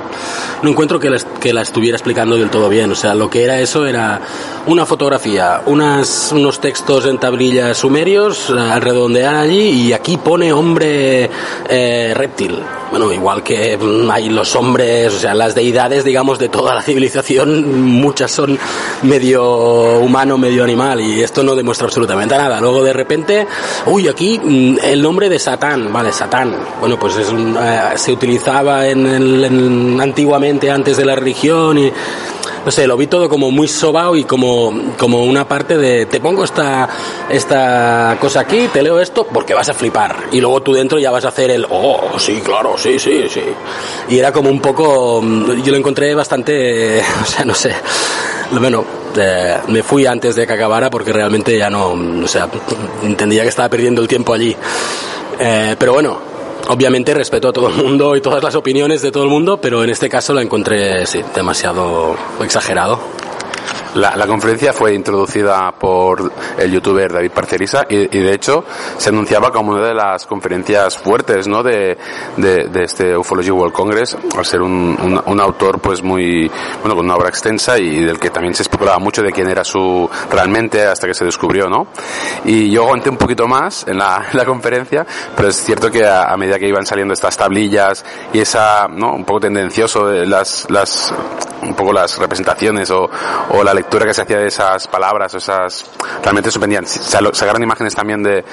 no 0.62 0.70
encuentro 0.70 1.00
que 1.00 1.10
la, 1.10 1.20
que 1.40 1.54
la 1.54 1.62
estuviera 1.62 1.96
explicando 1.96 2.38
del 2.38 2.50
todo 2.50 2.70
bien. 2.70 2.92
O 2.92 2.96
sea, 2.96 3.14
lo 3.16 3.30
que 3.30 3.44
era 3.44 3.60
eso 3.60 3.86
era 3.86 4.22
una 4.68 4.86
fotografía, 4.86 5.62
unas, 5.66 6.32
unos 6.32 6.60
textos 6.60 7.06
en 7.06 7.20
tablillas 7.20 7.78
sumerios, 7.78 8.50
al 8.50 8.82
redondear 8.82 9.36
allí, 9.36 9.70
y 9.70 9.94
aquí 9.94 10.18
pone 10.18 10.52
hombre 10.54 11.30
eh, 11.70 12.14
reptil. 12.16 12.60
Bueno, 12.90 13.12
igual 13.14 13.44
que 13.44 13.78
hay 14.12 14.30
los 14.30 14.56
hombres, 14.56 15.14
o 15.14 15.20
sea, 15.20 15.36
las 15.36 15.54
deidades, 15.54 16.04
digamos, 16.04 16.40
de 16.40 16.50
toda 16.50 16.74
la 16.74 16.82
civilización, 16.82 17.92
muchas 17.92 18.32
son 18.32 18.58
medio 19.04 20.00
humano, 20.00 20.40
medio 20.40 20.64
animal, 20.64 21.00
y 21.00 21.22
esto 21.22 21.44
no 21.44 21.56
demuestra 21.56 21.86
absolutamente 21.86 22.36
nada. 22.36 22.60
Luego 22.60 22.84
de 22.84 22.94
repente, 22.94 23.48
uy, 23.86 24.08
aquí 24.08 24.42
el 24.84 25.02
nombre 25.04 25.30
de 25.30 25.38
Satán, 25.60 25.92
vale, 25.92 26.14
Satán. 26.14 26.56
Bueno, 26.80 26.98
pues 26.98 27.18
es 27.18 27.28
un, 27.28 27.58
eh, 27.58 27.92
se 27.96 28.14
utilizaba 28.14 28.88
en, 28.88 29.06
en, 29.06 30.00
antiguamente 30.00 30.72
antes 30.72 30.96
de 30.96 31.04
la 31.04 31.16
religión 31.16 31.78
y 31.78 31.92
no 32.64 32.72
sé, 32.72 32.88
lo 32.88 32.96
vi 32.96 33.08
todo 33.08 33.28
como 33.28 33.52
muy 33.52 33.68
sobao 33.68 34.16
y 34.16 34.24
como, 34.24 34.94
como 34.98 35.26
una 35.26 35.46
parte 35.46 35.78
de 35.78 36.06
te 36.06 36.22
pongo 36.22 36.46
esta, 36.46 36.88
esta 37.30 38.16
cosa 38.22 38.40
aquí, 38.40 38.70
te 38.72 38.82
leo 38.82 39.02
esto 39.02 39.28
porque 39.28 39.54
vas 39.54 39.68
a 39.68 39.74
flipar. 39.74 40.28
Y 40.32 40.40
luego 40.40 40.62
tú 40.62 40.72
dentro 40.72 40.98
ya 40.98 41.12
vas 41.12 41.26
a 41.26 41.28
hacer 41.28 41.52
el, 41.52 41.68
oh, 41.70 42.18
sí, 42.18 42.40
claro, 42.42 42.78
sí, 42.78 42.98
sí, 42.98 43.28
sí. 43.28 43.44
Y 44.08 44.18
era 44.18 44.32
como 44.32 44.50
un 44.50 44.62
poco, 44.62 45.22
yo 45.22 45.72
lo 45.74 45.78
encontré 45.78 46.16
bastante, 46.16 47.02
o 47.22 47.26
sea, 47.26 47.44
no 47.44 47.54
sé. 47.54 47.76
Bueno, 48.52 48.86
eh, 49.18 49.58
me 49.68 49.84
fui 49.84 50.06
antes 50.06 50.36
de 50.36 50.48
que 50.48 50.54
acabara 50.54 50.90
porque 50.90 51.12
realmente 51.12 51.58
ya 51.58 51.70
no, 51.70 51.92
o 52.24 52.28
sea, 52.28 52.48
entendía 53.04 53.44
que 53.44 53.50
estaba 53.50 53.68
perdiendo 53.68 54.02
el 54.02 54.08
tiempo 54.08 54.34
allí. 54.34 54.56
Eh, 55.40 55.76
pero 55.80 55.94
bueno, 55.94 56.20
obviamente 56.68 57.14
respeto 57.14 57.50
a 57.50 57.54
todo 57.54 57.70
el 57.70 57.76
mundo 57.76 58.16
y 58.16 58.22
todas 58.22 58.44
las 58.44 58.56
opiniones 58.56 59.02
de 59.02 59.12
todo 59.12 59.24
el 59.24 59.30
mundo, 59.30 59.60
pero 59.62 59.84
en 59.84 59.90
este 59.90 60.10
caso 60.10 60.34
la 60.34 60.42
encontré 60.42 61.06
sí, 61.06 61.22
demasiado 61.34 62.16
exagerado. 62.42 63.00
La, 63.96 64.16
la, 64.16 64.28
conferencia 64.28 64.72
fue 64.72 64.94
introducida 64.94 65.72
por 65.72 66.32
el 66.60 66.72
youtuber 66.72 67.12
David 67.12 67.32
Parcerisa 67.32 67.86
y, 67.90 68.18
y, 68.18 68.22
de 68.22 68.34
hecho 68.34 68.64
se 68.98 69.10
anunciaba 69.10 69.52
como 69.52 69.72
una 69.72 69.88
de 69.88 69.96
las 69.96 70.28
conferencias 70.28 70.96
fuertes 70.96 71.48
¿no? 71.48 71.64
de, 71.64 71.98
de, 72.38 72.68
de 72.68 72.84
este 72.84 73.18
Ufology 73.18 73.50
World 73.50 73.74
Congress 73.74 74.16
al 74.38 74.46
ser 74.46 74.62
un, 74.62 74.96
un, 75.02 75.22
un, 75.26 75.40
autor 75.42 75.80
pues 75.80 76.04
muy 76.04 76.52
bueno 76.82 76.96
con 76.96 77.06
una 77.06 77.16
obra 77.16 77.30
extensa 77.30 77.80
y 77.80 78.04
del 78.04 78.20
que 78.20 78.30
también 78.30 78.54
se 78.54 78.62
especulaba 78.62 79.00
mucho 79.00 79.24
de 79.24 79.32
quién 79.32 79.50
era 79.50 79.64
su 79.64 80.08
realmente 80.30 80.86
hasta 80.86 81.08
que 81.08 81.16
se 81.16 81.26
descubrió 81.26 81.68
¿no? 81.68 81.88
y 82.46 82.70
yo 82.70 82.84
aguanté 82.84 83.10
un 83.10 83.18
poquito 83.18 83.48
más 83.48 83.88
en 83.88 83.98
la, 83.98 84.28
en 84.32 84.38
la 84.38 84.46
conferencia 84.46 85.06
pero 85.36 85.50
es 85.50 85.56
cierto 85.56 85.90
que 85.90 86.06
a, 86.06 86.32
a, 86.32 86.38
medida 86.38 86.60
que 86.60 86.68
iban 86.68 86.86
saliendo 86.86 87.16
estas 87.16 87.36
tablillas 87.36 88.06
y 88.34 88.40
esa 88.40 88.88
¿no? 88.88 89.14
un 89.14 89.26
poco 89.26 89.40
tendencioso 89.40 90.12
las, 90.12 90.68
las 90.70 91.12
un 91.62 91.74
poco 91.74 91.92
las 91.92 92.18
representaciones 92.18 92.90
o, 92.92 93.10
o 93.50 93.64
la 93.64 93.74
lectura 93.80 94.06
que 94.06 94.14
se 94.14 94.22
hacía 94.22 94.38
de 94.38 94.48
esas 94.48 94.88
palabras, 94.88 95.34
esas 95.34 95.86
realmente 96.22 96.52
sorprendían. 96.52 96.86
Sacaron 96.86 97.64
imágenes 97.64 97.96
también 97.96 98.22
de, 98.22 98.44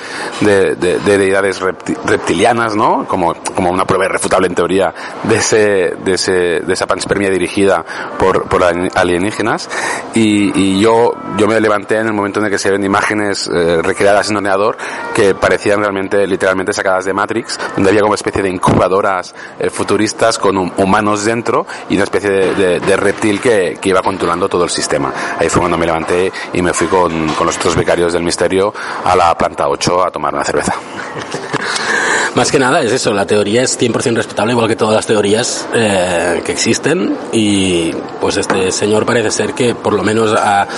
de, 0.41 0.77
de, 0.77 0.99
de 1.01 1.19
deidades 1.19 1.61
reptilianas, 1.61 2.77
¿no? 2.77 3.07
Como, 3.07 3.35
como 3.55 3.71
una 3.71 3.85
prueba 3.85 4.05
irrefutable 4.05 4.47
en 4.47 4.55
teoría 4.55 4.95
de 5.25 5.37
ese, 5.37 5.97
de 6.05 6.13
ese, 6.13 6.33
de 6.61 6.73
esa 6.73 6.87
panspermia 6.87 7.31
dirigida 7.31 7.85
por, 8.19 8.47
alienígenas. 8.95 9.69
Y, 10.15 10.81
yo, 10.81 11.13
yo 11.37 11.47
me 11.49 11.61
levanté 11.61 11.99
en 11.99 12.07
el 12.07 12.13
momento 12.13 12.41
en 12.41 12.47
el 12.47 12.51
que 12.51 12.59
se 12.59 12.71
ven 12.71 12.85
imágenes 12.85 13.49
eh, 13.49 13.81
recreadas 13.83 14.31
en 14.31 14.37
ordenador 14.37 14.77
que 15.15 15.35
parecían 15.35 15.81
realmente, 15.81 16.27
literalmente 16.27 16.73
sacadas 16.73 17.05
de 17.05 17.13
Matrix, 17.13 17.59
donde 17.75 17.91
había 17.91 18.03
como 18.03 18.15
especie 18.15 18.43
de 18.43 18.51
incubadoras 18.51 19.35
eh, 19.59 19.71
futuristas 19.71 20.39
con 20.39 20.57
humanos 20.77 21.25
dentro 21.25 21.67
y 21.89 21.95
una 21.95 22.05
especie 22.05 22.31
de 22.31 22.97
reptil 22.97 23.41
que, 23.41 23.79
que 23.81 23.89
iba 23.89 24.03
controlando 24.03 24.49
todo 24.49 24.65
el 24.65 24.71
sistema. 24.71 25.13
Ahí 25.39 25.49
fue 25.49 25.61
cuando 25.61 25.79
me 25.79 25.87
levanté 25.87 26.33
y 26.53 26.63
me 26.63 26.73
fui 26.73 26.87
con, 26.87 27.29
con 27.35 27.47
los 27.47 27.57
otros 27.57 27.77
becarios 27.77 28.13
del 28.13 28.23
misterio 28.23 28.73
a 29.05 29.17
la 29.17 29.37
planta 29.37 29.69
8 29.69 30.07
a 30.07 30.11
tomar 30.11 30.35
una 30.35 30.45
cerveza. 30.45 30.75
Más 32.37 32.53
que 32.53 32.59
nada 32.59 32.83
es 32.83 32.93
eso, 32.93 33.15
la 33.15 33.27
teoría 33.27 33.63
es 33.63 33.81
100% 33.81 34.15
respetable, 34.15 34.53
igual 34.53 34.69
que 34.69 34.77
todas 34.77 34.95
las 34.95 35.07
teorías 35.07 35.67
eh, 35.73 36.43
que 36.45 36.53
existen, 36.53 37.17
y 37.33 37.91
pues 38.21 38.37
este 38.37 38.71
señor 38.73 39.07
parece 39.07 39.31
ser 39.31 39.55
que 39.55 39.75
por 39.75 39.95
lo 39.95 40.03
menos 40.03 40.35
a 40.35 40.69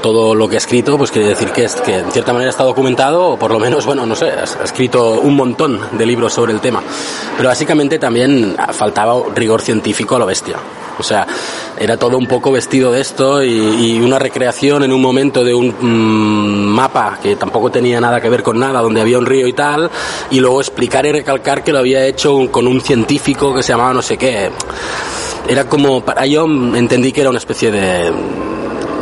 todo 0.00 0.34
lo 0.34 0.48
que 0.48 0.54
ha 0.54 0.58
escrito, 0.58 0.96
pues 0.96 1.10
quiere 1.10 1.28
decir 1.28 1.50
que, 1.50 1.64
es, 1.64 1.74
que 1.82 1.98
en 1.98 2.10
cierta 2.10 2.32
manera 2.32 2.48
está 2.48 2.64
documentado, 2.64 3.32
o 3.32 3.38
por 3.38 3.50
lo 3.50 3.58
menos, 3.58 3.84
bueno, 3.84 4.06
no 4.06 4.16
sé, 4.16 4.30
ha 4.30 4.64
escrito 4.64 5.20
un 5.20 5.36
montón 5.36 5.78
de 5.92 6.06
libros 6.06 6.32
sobre 6.32 6.54
el 6.54 6.60
tema. 6.62 6.82
Pero 7.36 7.50
básicamente 7.50 7.98
también 7.98 8.56
faltaba 8.72 9.14
rigor 9.34 9.60
científico 9.60 10.16
a 10.16 10.20
lo 10.20 10.24
bestia. 10.24 10.56
O 10.98 11.02
sea, 11.02 11.26
era 11.78 11.96
todo 11.96 12.16
un 12.16 12.26
poco 12.26 12.52
vestido 12.52 12.92
de 12.92 13.00
esto 13.00 13.42
y, 13.42 14.00
una 14.04 14.18
recreación 14.18 14.82
en 14.82 14.92
un 14.92 15.00
momento 15.00 15.42
de 15.44 15.54
un 15.54 15.74
mmm, 15.80 16.74
mapa 16.74 17.18
que 17.22 17.36
tampoco 17.36 17.70
tenía 17.70 18.00
nada 18.00 18.20
que 18.20 18.28
ver 18.28 18.42
con 18.42 18.58
nada, 18.58 18.80
donde 18.80 19.00
había 19.00 19.18
un 19.18 19.26
río 19.26 19.46
y 19.46 19.52
tal, 19.52 19.90
y 20.30 20.40
luego 20.40 20.60
explicar 20.60 21.06
y 21.06 21.12
recalcar 21.12 21.64
que 21.64 21.72
lo 21.72 21.78
había 21.78 22.04
hecho 22.04 22.34
un, 22.34 22.48
con 22.48 22.66
un 22.66 22.80
científico 22.80 23.54
que 23.54 23.62
se 23.62 23.72
llamaba 23.72 23.94
no 23.94 24.02
sé 24.02 24.16
qué. 24.16 24.50
Era 25.48 25.68
como, 25.68 26.04
para 26.04 26.26
yo 26.26 26.44
entendí 26.44 27.12
que 27.12 27.20
era 27.20 27.30
una 27.30 27.38
especie 27.38 27.70
de 27.70 28.12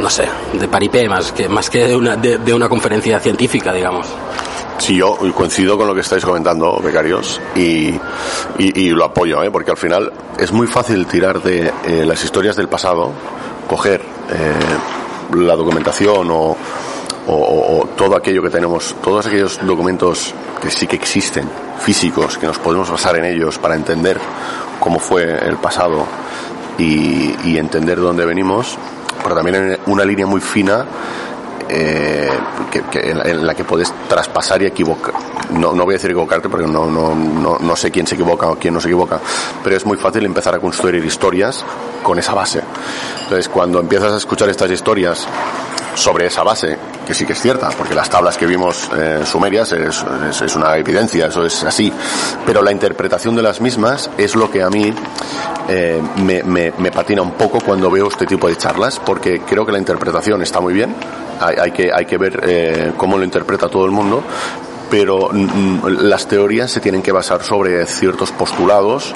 no 0.01 0.11
sé, 0.11 0.25
de 0.55 0.67
paripé 0.67 1.09
más 1.09 1.31
que, 1.31 1.49
más 1.49 1.71
que 1.71 1.87
de, 1.87 1.97
una, 1.97 2.17
de 2.17 2.55
una 2.55 2.69
conferencia 2.69 3.21
científica, 3.21 3.73
digamos. 3.73 4.09
Sí, 4.79 4.97
yo 4.97 5.17
coincido 5.35 5.77
con 5.77 5.87
lo 5.87 5.95
que 5.95 6.01
estáis 6.01 6.25
comentando, 6.25 6.81
becarios, 6.83 7.41
y, 7.55 7.99
lo 8.91 9.05
apoyo, 9.05 9.43
¿eh? 9.43 9.51
porque 9.51 9.71
al 9.71 9.77
final 9.77 10.13
es 10.39 10.53
muy 10.53 10.67
fácil 10.67 11.07
tirar 11.07 11.41
de 11.43 11.73
eh, 11.85 12.05
las 12.05 12.23
historias 12.25 12.57
del 12.57 12.69
pasado, 12.69 13.13
coger 13.69 14.01
eh, 14.01 15.37
la 15.37 15.55
documentación 15.55 16.29
o, 16.31 16.57
todo 17.97 18.17
aquello 18.17 18.43
que 18.43 18.51
tenemos, 18.51 18.97
todos 19.01 19.27
aquellos 19.27 19.65
documentos 19.65 20.35
que 20.61 20.71
sí 20.71 20.89
que 20.89 20.97
existen, 20.97 21.49
físicos, 21.79 22.37
que 22.37 22.47
nos 22.47 22.59
podemos 22.59 22.91
basar 22.91 23.17
en 23.17 23.25
ellos 23.25 23.59
para 23.59 23.77
entender 23.77 24.19
cómo 24.81 24.99
fue 24.99 25.39
el 25.47 25.57
pasado 25.57 26.05
y, 26.79 27.33
y 27.45 27.59
entender 27.59 27.99
de 27.99 28.03
dónde 28.03 28.27
venimos, 28.27 28.77
pero 29.23 29.37
también 29.37 29.79
una 29.87 30.05
línea 30.05 30.27
muy 30.27 30.41
fina 30.41 30.85
eh, 31.75 32.29
en, 32.93 33.19
la, 33.19 33.25
en, 33.25 33.47
la, 33.47 33.55
que 33.55 33.65
puedes 33.65 33.93
traspasar 34.07 34.61
y 34.63 34.67
equivocar. 34.67 35.15
No, 35.51 35.73
no 35.73 35.85
voy 35.85 35.95
a 35.95 35.97
decir 35.97 36.11
equivocarte 36.11 36.51
porque 36.51 36.67
no, 36.67 36.87
no, 36.87 37.15
no, 37.15 37.59
no, 37.59 37.77
sé 37.77 37.91
quién 37.91 38.07
se 38.07 38.15
equivoca 38.15 38.49
o 38.49 38.57
quién 38.57 38.75
no 38.75 38.81
se 38.81 38.89
equivoca, 38.89 39.19
pero 39.65 39.77
es 39.77 39.87
muy 39.87 39.97
fácil 39.97 40.27
empezar 40.27 40.55
a 40.55 40.59
construir 40.59 41.03
historias 41.03 41.65
con 42.03 42.19
esa 42.19 42.35
base. 42.35 42.63
Entonces, 43.23 43.49
cuando 43.49 43.81
empiezas 43.81 44.13
a 44.13 44.17
escuchar 44.19 44.51
estas 44.51 44.71
historias 44.71 45.27
sobre 45.95 46.27
esa 46.27 46.43
base, 46.43 46.77
sí 47.15 47.27
que 47.27 47.33
es 47.33 47.41
cierta, 47.41 47.71
porque 47.71 47.95
las 47.95 48.09
tablas 48.11 48.37
que 48.37 48.47
vimos 48.47 48.91
eh, 48.97 49.23
sumerias 49.25 49.73
es, 49.73 50.05
es, 50.43 50.57
una 50.57 50.77
evidencia, 50.77 51.27
eso 51.27 51.45
es 51.45 51.65
así, 51.65 51.93
pero 52.47 52.63
la 52.63 52.73
interpretación 52.73 53.35
de 53.35 53.43
las 53.43 53.61
mismas 53.61 54.11
es 54.19 54.35
lo 54.35 54.51
que 54.51 54.63
a 54.63 54.71
mí 54.71 54.93
eh, 55.69 56.03
me, 56.17 56.91
patina 56.91 57.23
un 57.23 57.33
poco 57.33 57.61
cuando 57.61 57.91
veo 57.91 58.09
este 58.09 58.27
tipo 58.27 58.49
de 58.49 58.57
charlas, 58.57 59.01
porque 59.05 59.41
creo 59.41 59.65
que 59.65 59.73
la 59.73 59.79
interpretación 59.79 60.43
está 60.43 60.61
muy 60.61 60.75
bien, 60.75 60.95
hay, 61.41 61.73
que, 61.73 61.91
hay 61.93 62.05
que 62.05 62.19
ver 62.19 62.41
eh, 62.45 62.93
cómo 62.97 63.19
lo 63.19 63.25
interpreta 63.25 63.69
todo 63.69 63.85
el 63.85 63.91
mundo, 63.91 64.23
pero 64.91 65.31
mm, 65.33 65.87
las 66.03 66.29
teorías 66.29 66.71
se 66.71 66.81
tienen 66.81 67.03
que 67.03 67.13
basar 67.13 67.43
sobre 67.43 67.87
ciertos 67.87 68.31
postulados 68.31 69.15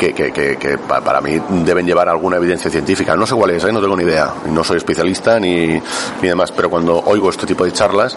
que, 0.00 0.14
que, 0.14 0.32
que, 0.32 0.56
que, 0.56 0.78
para 0.78 1.20
mí 1.20 1.38
deben 1.62 1.84
llevar 1.84 2.08
alguna 2.08 2.38
evidencia 2.38 2.70
científica. 2.70 3.14
No 3.16 3.26
sé 3.26 3.34
cuál 3.34 3.50
es, 3.50 3.64
¿eh? 3.64 3.70
no 3.70 3.82
tengo 3.82 3.94
ni 3.96 4.04
idea. 4.04 4.32
No 4.46 4.64
soy 4.64 4.78
especialista 4.78 5.38
ni, 5.38 5.66
ni 5.66 6.28
demás, 6.28 6.50
pero 6.52 6.70
cuando 6.70 7.02
oigo 7.04 7.28
este 7.28 7.46
tipo 7.46 7.66
de 7.66 7.72
charlas, 7.72 8.16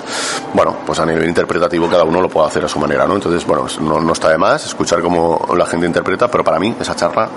bueno, 0.53 0.77
pues 0.85 0.97
a 0.99 1.05
nivel 1.05 1.27
interpretativo 1.27 1.89
cada 1.89 2.05
uno 2.05 2.21
lo 2.21 2.29
puede 2.29 2.47
hacer 2.47 2.63
a 2.63 2.69
su 2.69 2.79
manera, 2.79 3.05
¿no? 3.05 3.15
Entonces, 3.15 3.45
bueno, 3.45 3.67
no, 3.81 3.99
no 3.99 4.13
está 4.13 4.29
de 4.29 4.37
más 4.37 4.65
escuchar 4.65 5.01
cómo 5.01 5.45
la 5.57 5.65
gente 5.65 5.85
interpreta, 5.85 6.31
pero 6.31 6.41
para 6.41 6.57
mí 6.57 6.73
esa 6.79 6.95
charla 6.95 7.27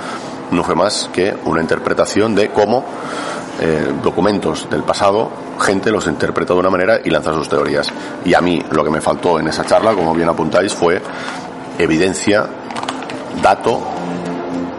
no 0.52 0.62
fue 0.62 0.76
más 0.76 1.10
que 1.12 1.34
una 1.44 1.60
interpretación 1.60 2.36
de 2.36 2.50
cómo 2.50 2.84
eh, 3.60 3.94
documentos 4.00 4.70
del 4.70 4.84
pasado, 4.84 5.28
gente 5.58 5.90
los 5.90 6.06
interpreta 6.06 6.54
de 6.54 6.60
una 6.60 6.70
manera 6.70 7.00
y 7.04 7.10
lanza 7.10 7.32
sus 7.32 7.48
teorías. 7.48 7.92
Y 8.24 8.32
a 8.34 8.40
mí 8.40 8.62
lo 8.70 8.84
que 8.84 8.90
me 8.90 9.00
faltó 9.00 9.40
en 9.40 9.48
esa 9.48 9.64
charla, 9.64 9.92
como 9.92 10.14
bien 10.14 10.28
apuntáis, 10.28 10.72
fue 10.72 11.02
evidencia, 11.78 12.46
dato 13.42 13.95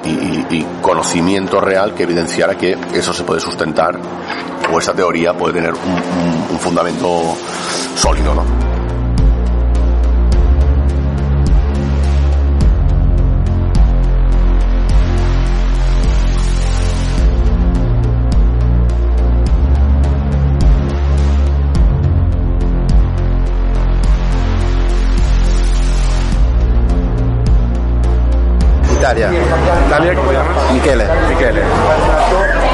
y, 0.07 0.65
conocimiento 0.81 1.59
real 1.59 1.93
que 1.93 2.03
evidenciara 2.03 2.55
que 2.55 2.77
eso 2.93 3.13
se 3.13 3.23
puede 3.23 3.41
sustentar 3.41 3.99
o 4.71 4.79
esa 4.79 4.93
teoría 4.93 5.33
puede 5.33 5.55
tener 5.55 5.73
un, 5.73 6.51
un 6.51 6.59
fundamento 6.59 7.35
sólido, 7.95 8.33
¿no? 8.33 8.66
Italia. 29.07 29.31
¿Italia 29.87 30.15
cómo 30.15 30.31
llamas? 30.33 30.71
Michele. 30.73 31.07
Michele. 31.29 31.61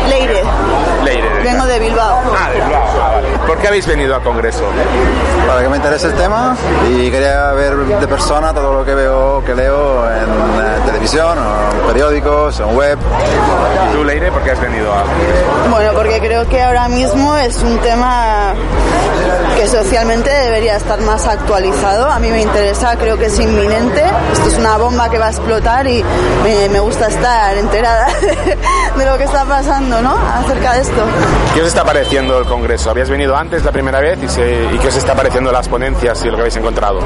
Leire. 0.10 0.44
Leire. 1.04 1.30
Vengo 1.44 1.66
de 1.68 1.80
Bilbao. 1.80 2.22
Ah, 2.36 2.50
de 2.50 2.60
Bilbao. 2.60 2.84
Ah, 3.00 3.12
vale. 3.14 3.28
¿Por 3.48 3.58
qué 3.58 3.68
habéis 3.68 3.86
venido 3.86 4.16
al 4.16 4.24
Congreso? 4.24 4.64
Para 5.48 5.62
que 5.62 5.70
me 5.70 5.78
interese 5.78 6.08
el 6.08 6.14
tema 6.16 6.56
y 6.90 7.12
quería 7.12 7.52
ver 7.52 7.76
de 7.76 8.08
persona 8.08 8.54
todo 8.54 8.74
lo 8.74 8.86
que 8.86 8.96
veo, 8.96 9.44
que 9.46 9.54
leo 9.54 10.10
en 10.10 10.24
eh, 10.24 10.82
televisión, 10.86 11.38
o 11.38 11.82
en 11.82 11.88
periódicos, 11.88 12.60
en 12.60 12.76
web. 12.76 12.98
¿Tú, 13.94 14.04
Leire, 14.04 14.32
por 14.32 14.42
qué 14.44 14.52
has 14.52 14.62
venido 14.62 14.94
al 14.94 15.04
Congreso? 15.04 15.70
Bueno, 15.70 15.92
porque 15.94 16.20
creo 16.20 16.48
que 16.48 16.62
ahora 16.62 16.88
mismo 16.88 17.36
es 17.38 17.62
un 17.62 17.78
tema 17.80 18.54
que 19.56 19.68
socialmente 19.68 20.30
debería 20.30 20.78
estar 20.78 21.00
más 21.02 21.28
actualizado. 21.28 22.10
A 22.10 22.20
mí 22.20 22.30
me 22.30 22.42
interesa, 22.42 22.96
creo 22.98 23.18
que 23.18 23.26
es 23.26 23.40
inminente. 23.40 24.04
Esto 24.32 24.50
es 24.50 24.58
una 24.58 24.78
bomba 24.78 25.10
que 25.10 25.20
va 25.20 25.28
a 25.28 25.30
explotar 25.30 25.86
y 25.88 26.04
me, 26.44 26.70
me 26.70 26.80
gusta 26.80 27.08
estar 27.08 27.58
enterada 27.58 28.08
de 28.98 29.06
lo 29.06 29.18
que 29.18 29.26
está 29.26 29.46
pasando, 29.46 30.02
¿no? 30.02 30.16
Acerca 30.34 30.74
de 30.74 30.82
esto. 30.82 31.04
¿Qué 31.54 31.62
os 31.62 31.68
está 31.68 31.84
pareciendo 31.84 32.40
el 32.40 32.46
Congreso? 32.46 32.90
¿Habías 32.90 33.10
venido 33.10 33.33
antes 33.36 33.64
la 33.64 33.72
primera 33.72 34.00
vez 34.00 34.20
y, 34.22 34.28
se, 34.28 34.66
y 34.72 34.78
qué 34.78 34.88
os 34.88 34.96
está 34.96 35.14
pareciendo 35.14 35.52
las 35.52 35.68
ponencias 35.68 36.24
y 36.24 36.28
lo 36.28 36.36
que 36.36 36.42
habéis 36.42 36.56
encontrado? 36.58 37.00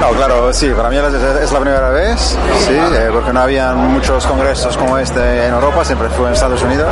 No, 0.00 0.08
claro, 0.16 0.52
sí, 0.52 0.70
para 0.70 0.88
mí 0.88 0.96
es, 0.96 1.52
la 1.52 1.60
primera 1.60 1.90
vez, 1.90 2.36
sí, 2.66 2.74
eh, 2.74 3.08
porque 3.12 3.32
no 3.32 3.40
había 3.40 3.74
muchos 3.74 4.26
congresos 4.26 4.76
como 4.76 4.98
este 4.98 5.46
en 5.46 5.54
Europa, 5.54 5.84
siempre 5.84 6.08
fue 6.10 6.28
en 6.28 6.34
Estados 6.34 6.62
Unidos. 6.62 6.88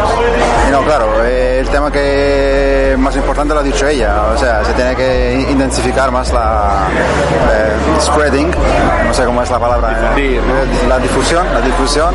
Y 0.69 0.73
no, 0.73 0.83
claro, 0.83 1.25
eh, 1.25 1.61
el 1.61 1.69
tema 1.69 1.91
que 1.91 2.97
más 2.99 3.15
importante 3.17 3.55
lo 3.55 3.61
ha 3.61 3.63
dicho 3.63 3.87
ella, 3.87 4.23
o 4.35 4.39
sea, 4.39 4.65
se 4.65 4.73
tiene 4.73 4.95
que 4.97 5.47
intensificar 5.51 6.11
más 6.11 6.33
la 6.33 6.87
eh, 7.53 8.01
spreading, 8.01 8.51
no 9.07 9.15
sé 9.15 9.25
cómo 9.25 9.43
es 9.43 9.51
la 9.51 9.59
palabra, 9.59 9.89
Difundir, 10.15 10.43
¿no? 10.43 10.89
la 10.89 10.99
difusión, 10.99 11.47
la 11.53 11.61
difusión, 11.61 12.15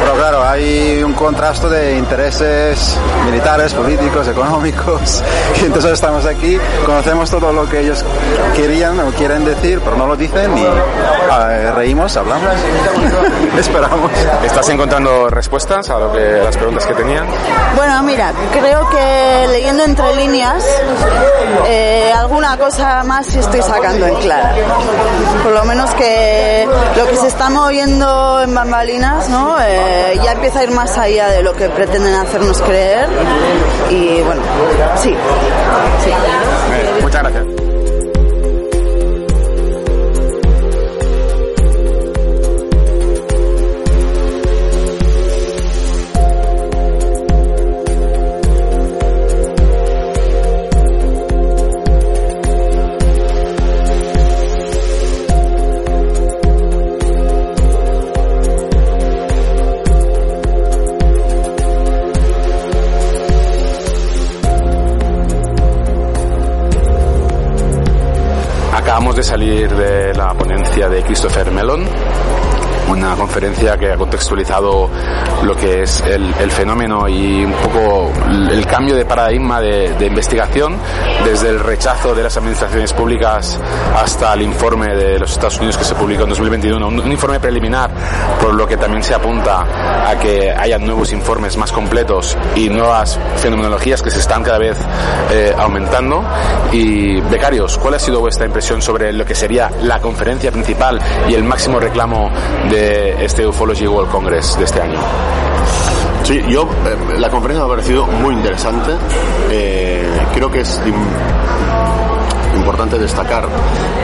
pero 0.00 0.14
claro, 0.14 0.44
hay 0.44 1.02
un 1.02 1.12
contraste 1.14 1.68
de 1.68 1.96
intereses 1.96 2.98
militares 3.24 3.74
políticos, 3.74 4.28
económicos. 4.28 5.22
Y 5.60 5.64
entonces 5.64 6.00
estamos 6.08 6.24
aquí, 6.24 6.58
conocemos 6.86 7.30
todo 7.30 7.52
lo 7.52 7.68
que 7.68 7.80
ellos 7.80 8.02
querían 8.56 8.98
o 9.00 9.10
quieren 9.12 9.44
decir, 9.44 9.78
pero 9.84 9.94
no 9.94 10.06
lo 10.06 10.16
dicen 10.16 10.56
y 10.56 10.62
eh, 10.62 11.70
reímos, 11.72 12.16
hablamos, 12.16 12.48
esperamos. 13.58 14.10
¿Estás 14.42 14.70
encontrando 14.70 15.28
respuestas 15.28 15.90
a, 15.90 15.98
lo 15.98 16.10
que, 16.10 16.40
a 16.40 16.44
las 16.44 16.56
preguntas 16.56 16.86
que 16.86 16.94
tenían? 16.94 17.26
Bueno, 17.76 18.02
mira, 18.04 18.32
creo 18.52 18.88
que 18.88 19.48
leyendo 19.50 19.84
entre 19.84 20.16
líneas, 20.16 20.64
eh, 21.66 22.10
alguna 22.16 22.56
cosa 22.56 23.02
más 23.04 23.26
sí 23.26 23.38
estoy 23.38 23.60
sacando 23.60 24.06
en 24.06 24.14
clara. 24.16 24.54
Por 25.42 25.52
lo 25.52 25.64
menos 25.64 25.90
que 25.90 26.66
lo 26.96 27.06
que 27.06 27.16
se 27.16 27.26
está 27.26 27.50
moviendo 27.50 28.40
en 28.40 28.54
bambalinas, 28.54 29.28
¿no? 29.28 29.56
Eh, 29.60 30.18
ya 30.24 30.32
empieza 30.32 30.60
a 30.60 30.64
ir 30.64 30.70
más 30.70 30.96
allá 30.96 31.28
de 31.28 31.42
lo 31.42 31.54
que 31.54 31.68
pretenden 31.68 32.14
hacernos 32.14 32.62
creer. 32.62 33.08
Y 33.90 34.22
bueno, 34.22 34.40
sí, 34.96 35.14
sí. 36.00 36.10
Muchas 37.02 37.22
gracias. 37.22 37.67
Salir 69.28 69.68
de 69.76 70.14
la 70.14 70.32
ponencia 70.32 70.88
de 70.88 71.02
Christopher 71.02 71.50
Mellon, 71.50 71.84
una 72.88 73.14
conferencia 73.16 73.76
que 73.76 73.92
ha 73.92 73.96
contextualizado 73.96 74.90
lo 75.42 75.56
que 75.56 75.82
es 75.82 76.00
el, 76.02 76.34
el 76.40 76.50
fenómeno 76.50 77.08
y 77.08 77.44
un 77.44 77.52
poco 77.52 78.10
el 78.50 78.66
cambio 78.66 78.96
de 78.96 79.04
paradigma 79.04 79.60
de, 79.60 79.94
de, 79.94 80.06
investigación 80.06 80.76
desde 81.24 81.50
el 81.50 81.60
rechazo 81.60 82.14
de 82.14 82.22
las 82.22 82.36
administraciones 82.36 82.92
públicas 82.92 83.60
hasta 83.96 84.34
el 84.34 84.42
informe 84.42 84.94
de 84.94 85.18
los 85.18 85.32
Estados 85.32 85.58
Unidos 85.58 85.76
que 85.76 85.84
se 85.84 85.94
publicó 85.94 86.22
en 86.22 86.30
2021, 86.30 86.88
un, 86.88 87.00
un 87.00 87.12
informe 87.12 87.38
preliminar 87.40 87.90
por 88.40 88.54
lo 88.54 88.66
que 88.66 88.76
también 88.76 89.02
se 89.02 89.14
apunta 89.14 90.08
a 90.08 90.18
que 90.18 90.50
haya 90.50 90.78
nuevos 90.78 91.12
informes 91.12 91.56
más 91.56 91.72
completos 91.72 92.36
y 92.56 92.68
nuevas 92.68 93.18
fenomenologías 93.36 94.02
que 94.02 94.10
se 94.10 94.20
están 94.20 94.42
cada 94.42 94.58
vez 94.58 94.76
eh, 95.30 95.54
aumentando. 95.56 96.24
Y 96.72 97.20
becarios, 97.20 97.78
¿cuál 97.78 97.94
ha 97.94 97.98
sido 97.98 98.20
vuestra 98.20 98.46
impresión 98.46 98.82
sobre 98.82 99.12
lo 99.12 99.24
que 99.24 99.34
sería 99.34 99.70
la 99.82 100.00
conferencia 100.00 100.50
principal 100.50 101.00
y 101.28 101.34
el 101.34 101.44
máximo 101.44 101.78
reclamo 101.80 102.30
de 102.70 102.77
este 102.78 103.46
Ufology 103.46 103.86
World 103.86 104.10
Congress 104.10 104.56
de 104.58 104.64
este 104.64 104.80
año? 104.80 104.98
Sí, 106.24 106.42
yo, 106.48 106.62
eh, 106.62 107.18
la 107.18 107.30
conferencia 107.30 107.64
me 107.64 107.72
ha 107.72 107.76
parecido 107.76 108.06
muy 108.06 108.34
interesante. 108.34 108.92
Eh, 109.50 110.06
creo 110.34 110.50
que 110.50 110.60
es 110.60 110.80
importante 112.54 112.98
destacar 112.98 113.48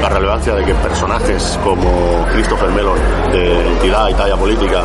la 0.00 0.08
relevancia 0.08 0.54
de 0.54 0.64
que 0.64 0.74
personajes 0.74 1.58
como 1.62 2.24
Christopher 2.32 2.70
Mellon, 2.70 2.98
de 3.32 3.68
entidad 3.68 4.08
y 4.08 4.14
talla 4.14 4.36
política, 4.36 4.82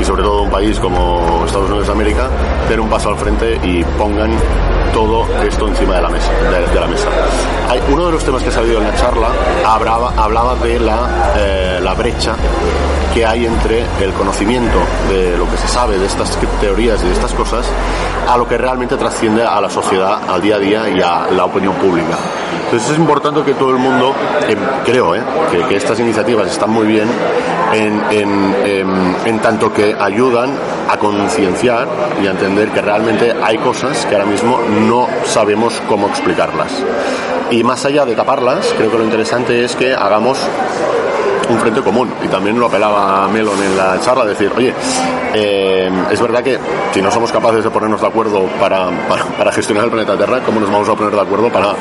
y 0.00 0.04
sobre 0.04 0.22
todo 0.22 0.42
un 0.42 0.50
país 0.50 0.78
como 0.80 1.44
Estados 1.44 1.68
Unidos 1.68 1.86
de 1.86 1.92
América, 1.92 2.28
den 2.68 2.80
un 2.80 2.88
paso 2.88 3.10
al 3.10 3.16
frente 3.16 3.58
y 3.62 3.84
pongan 3.98 4.30
todo 4.94 5.26
esto 5.42 5.68
encima 5.68 5.96
de 5.96 6.02
la 6.02 6.08
mesa. 6.08 6.30
De, 6.72 6.80
la 6.80 6.86
mesa. 6.86 7.08
Uno 7.92 8.06
de 8.06 8.12
los 8.12 8.24
temas 8.24 8.42
que 8.42 8.48
ha 8.48 8.52
salido 8.52 8.78
en 8.78 8.88
la 8.88 8.94
charla 8.96 9.28
hablaba, 9.66 10.12
hablaba 10.16 10.54
de 10.56 10.80
la, 10.80 11.32
eh, 11.36 11.80
la 11.82 11.94
brecha 11.94 12.34
que 13.12 13.26
hay 13.26 13.46
entre 13.46 13.84
el 14.00 14.12
conocimiento 14.12 14.78
de 15.08 15.36
lo 15.36 15.48
que 15.50 15.56
se 15.56 15.68
sabe 15.68 15.98
de 15.98 16.06
estas 16.06 16.38
teorías 16.60 17.02
y 17.02 17.06
de 17.06 17.12
estas 17.12 17.32
cosas 17.34 17.66
a 18.28 18.36
lo 18.36 18.46
que 18.46 18.56
realmente 18.56 18.96
trasciende 18.96 19.44
a 19.44 19.60
la 19.60 19.70
sociedad, 19.70 20.20
al 20.28 20.40
día 20.40 20.56
a 20.56 20.58
día 20.58 20.88
y 20.88 21.00
a 21.00 21.26
la 21.30 21.44
opinión 21.44 21.74
pública. 21.74 22.16
Entonces 22.64 22.90
es 22.90 22.98
importante 22.98 23.42
que 23.42 23.54
todo 23.54 23.70
el 23.70 23.78
mundo, 23.78 24.14
eh, 24.46 24.56
creo, 24.84 25.16
eh, 25.16 25.22
que, 25.50 25.58
que, 25.66 25.76
estas 25.76 25.98
iniciativas 25.98 26.48
están 26.48 26.70
muy 26.70 26.86
bien 26.86 27.08
en, 27.72 28.00
en, 28.10 28.54
en, 28.64 29.16
en 29.24 29.38
tanto 29.40 29.72
que 29.72 29.96
ayudan 29.98 30.52
a 30.88 30.96
concienciar 30.96 31.88
y 32.22 32.26
a 32.28 32.30
entender 32.30 32.68
que 32.68 32.80
realmente 32.80 33.34
hay 33.42 33.58
cosas 33.58 34.06
que 34.06 34.14
ahora 34.14 34.26
mismo 34.26 34.60
no 34.88 35.08
sabemos 35.24 35.82
cómo 35.88 36.08
explicarlas. 36.08 36.70
Y 37.50 37.64
más 37.64 37.84
allá 37.84 38.04
de 38.04 38.14
taparlas, 38.14 38.72
creo 38.76 38.92
que 38.92 38.98
lo 38.98 39.04
interesante 39.04 39.64
es 39.64 39.74
que 39.74 39.92
hagamos 39.92 40.38
un 41.48 41.58
frente 41.58 41.80
común. 41.82 42.12
Y 42.24 42.28
también 42.28 42.58
lo 42.58 42.66
apelaba 42.66 43.28
Melon 43.28 43.62
en 43.62 43.76
la 43.76 44.00
charla, 44.00 44.24
decir, 44.24 44.52
oye, 44.56 44.74
eh, 45.34 45.90
es 46.10 46.20
verdad 46.20 46.42
que 46.42 46.58
si 46.92 47.00
no 47.00 47.10
somos 47.10 47.30
capaces 47.30 47.62
de 47.62 47.70
ponernos 47.70 48.00
de 48.00 48.06
acuerdo 48.06 48.46
para, 48.60 48.90
para, 49.08 49.24
para, 49.24 49.52
gestionar 49.52 49.84
el 49.84 49.90
planeta 49.90 50.16
Tierra, 50.16 50.40
¿cómo 50.44 50.60
nos 50.60 50.70
vamos 50.70 50.88
a 50.88 50.94
poner 50.94 51.12
de 51.12 51.20
acuerdo 51.20 51.50
para, 51.50 51.74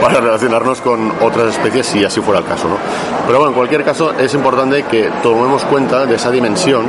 para 0.00 0.20
relacionarnos 0.20 0.80
con 0.80 1.12
otras 1.20 1.54
especies 1.54 1.86
si 1.86 2.04
así 2.04 2.20
fuera 2.20 2.40
el 2.40 2.46
caso? 2.46 2.68
¿no? 2.68 2.76
Pero 3.26 3.38
bueno, 3.38 3.50
en 3.50 3.56
cualquier 3.56 3.84
caso 3.84 4.12
es 4.18 4.34
importante 4.34 4.82
que 4.84 5.10
tomemos 5.22 5.64
cuenta 5.64 6.04
de 6.04 6.16
esa 6.16 6.30
dimensión 6.30 6.84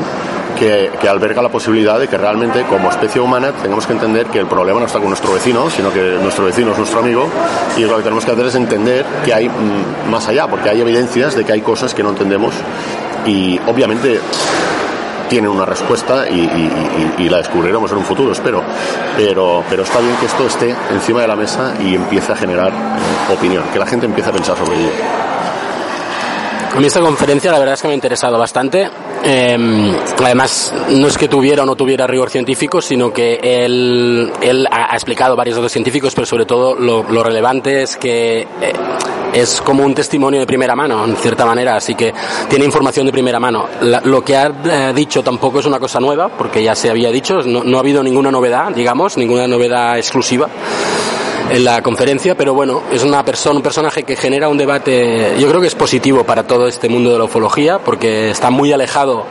que, 0.52 0.92
alberga 1.08 1.42
la 1.42 1.50
posibilidad 1.50 2.00
de 2.00 2.08
que 2.08 2.18
realmente 2.18 2.64
como 2.64 2.90
especie 2.90 3.20
humana 3.20 3.52
tengamos 3.52 3.86
que 3.86 3.94
entender 3.94 4.28
que 4.28 4.40
el 4.40 4.48
problema 4.48 4.80
no 4.80 4.86
está 4.86 5.00
con 5.00 5.10
nuestro 5.10 5.34
vecino, 5.34 5.70
sino 5.70 5.92
que 5.92 6.18
nuestro 6.22 6.46
vecino 6.46 6.72
es 6.72 6.78
nuestro 6.78 7.00
amigo 7.00 7.28
y 7.78 7.82
lo 7.82 7.98
que 7.98 8.04
tenemos 8.04 8.24
que 8.24 8.32
hacer 8.32 8.46
es 8.46 8.56
entender 8.56 9.06
que 9.26 9.34
hay 9.34 9.50
mm, 9.50 10.10
más 10.10 10.28
allá, 10.28 10.48
porque 10.48 10.70
hay 10.70 10.82
evidencias 10.82 11.36
de 11.36 11.44
que 11.44 11.52
hay 11.52 11.62
cosas 11.62 11.94
que 11.94 12.04
no 12.04 12.10
entendemos 12.10 12.54
y 13.26 13.60
obviamente 13.68 14.20
tienen 15.32 15.50
una 15.50 15.66
respuesta 15.66 16.28
y, 16.28 17.30
la 17.30 17.38
descubriremos 17.38 17.90
en 17.94 18.00
un 18.00 18.04
futuro, 18.04 18.34
espero. 18.34 18.62
Pero, 19.16 19.64
pero 19.70 19.84
está 19.84 20.00
bien 20.00 20.14
que 20.18 20.26
esto 20.26 20.46
esté 20.46 20.76
encima 20.92 21.22
de 21.22 21.28
la 21.30 21.38
mesa 21.38 21.74
y 21.80 21.96
empiece 21.96 22.34
a 22.34 22.36
generar 22.36 22.74
eh, 22.74 23.34
opinión, 23.34 23.64
que 23.72 23.80
la 23.80 23.86
gente 23.86 24.06
empiece 24.06 24.30
a 24.30 24.34
pensar 24.34 24.58
sobre 24.58 24.78
ello. 24.78 24.92
A 26.76 26.80
mí 26.80 26.86
esta 26.86 27.00
conferencia 27.00 27.50
la 27.50 27.60
verdad 27.60 27.76
es 27.76 27.82
que 27.82 27.88
me 27.88 27.94
ha 27.94 27.96
interesado 27.96 28.38
bastante. 28.38 28.90
Eh, 29.24 29.96
además, 30.24 30.74
no 30.90 31.08
es 31.08 31.18
que 31.18 31.28
tuviera 31.28 31.64
o 31.64 31.66
no 31.66 31.76
tuviera 31.76 32.08
rigor 32.08 32.30
científico, 32.30 32.82
sino 32.82 33.14
que 33.14 33.40
él, 33.42 34.32
él 34.42 34.68
ha, 34.72 34.94
explicado 34.94 35.36
varios 35.36 35.58
datos 35.58 35.72
científicos, 35.72 36.14
pero 36.16 36.26
sobre 36.26 36.46
todo 36.46 36.76
lo, 36.76 37.04
lo 37.04 37.24
relevante 37.24 37.84
es 37.84 37.98
que 37.98 38.42
eh, 38.42 38.74
es 39.34 39.62
como 39.62 39.86
un 39.86 39.94
testimonio 39.94 40.40
de 40.40 40.48
primera 40.48 40.76
mano, 40.76 41.06
en 41.06 41.16
cierta 41.16 41.46
manera, 41.46 41.76
así 41.76 41.96
que 41.96 42.14
tiene 42.50 42.66
información 42.66 43.06
de 43.06 43.12
primera 43.12 43.40
mano. 43.40 43.68
La, 43.82 44.02
lo 44.02 44.24
que 44.24 44.36
ha 44.36 44.52
eh, 44.66 44.94
dicho 44.96 45.24
tampoco 45.24 45.60
es 45.60 45.66
una 45.66 45.80
cosa 45.80 46.00
nueva, 46.00 46.30
porque 46.30 46.64
ya 46.64 46.76
se 46.76 46.90
había 46.90 47.12
dicho, 47.12 47.42
no, 47.44 47.64
no 47.64 47.78
ha 47.78 47.80
habido 47.82 48.04
ninguna 48.04 48.32
novedad, 48.32 48.72
digamos, 48.72 49.18
ninguna 49.18 49.48
novedad 49.48 49.98
exclusiva 49.98 50.50
en 51.52 51.66
la 51.66 51.82
conferencia, 51.82 52.36
pero 52.36 52.54
bueno, 52.54 52.84
es 52.92 53.04
una 53.04 53.24
persona, 53.26 53.58
un 53.58 53.62
personaje 53.62 54.04
que 54.04 54.16
genera 54.16 54.48
un 54.48 54.58
debate, 54.58 55.36
yo 55.38 55.48
creo 55.50 55.60
que 55.60 55.68
es 55.68 55.76
positivo 55.76 56.24
para 56.24 56.48
todo 56.48 56.68
este 56.68 56.88
mundo 56.88 57.12
de 57.12 57.18
la 57.18 57.26
ufología, 57.26 57.80
porque 57.80 58.30
está 58.32 58.50
muy 58.50 58.72
alejado, 58.72 59.26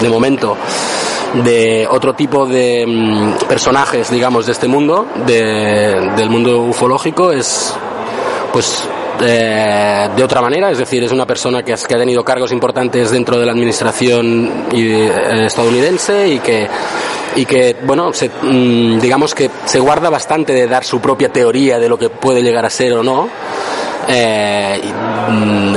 de 0.00 0.08
momento, 0.08 0.56
de 1.44 1.86
otro 1.90 2.14
tipo 2.14 2.46
de 2.46 2.84
mmm, 2.86 3.48
personajes, 3.48 4.10
digamos, 4.10 4.46
de 4.46 4.52
este 4.52 4.68
mundo, 4.68 5.06
de, 5.26 6.12
del 6.16 6.28
mundo 6.28 6.58
ufológico, 6.58 7.32
es 7.32 7.74
pues 8.52 8.86
eh, 9.20 10.08
de 10.16 10.24
otra 10.24 10.40
manera, 10.40 10.70
es 10.70 10.78
decir, 10.78 11.02
es 11.04 11.12
una 11.12 11.26
persona 11.26 11.62
que, 11.62 11.74
que 11.74 11.94
ha 11.94 11.98
tenido 11.98 12.24
cargos 12.24 12.52
importantes 12.52 13.10
dentro 13.10 13.38
de 13.38 13.46
la 13.46 13.52
administración 13.52 14.66
eh, 14.72 15.44
estadounidense 15.46 16.28
y 16.28 16.38
que 16.38 16.68
y 17.34 17.46
que 17.46 17.76
bueno 17.82 18.12
se, 18.12 18.28
mmm, 18.28 18.98
digamos 18.98 19.34
que 19.34 19.50
se 19.64 19.80
guarda 19.80 20.10
bastante 20.10 20.52
de 20.52 20.66
dar 20.66 20.84
su 20.84 21.00
propia 21.00 21.30
teoría 21.30 21.78
de 21.78 21.88
lo 21.88 21.98
que 21.98 22.10
puede 22.10 22.42
llegar 22.42 22.66
a 22.66 22.70
ser 22.70 22.92
o 22.92 23.02
no 23.02 23.28
eh, 24.08 24.80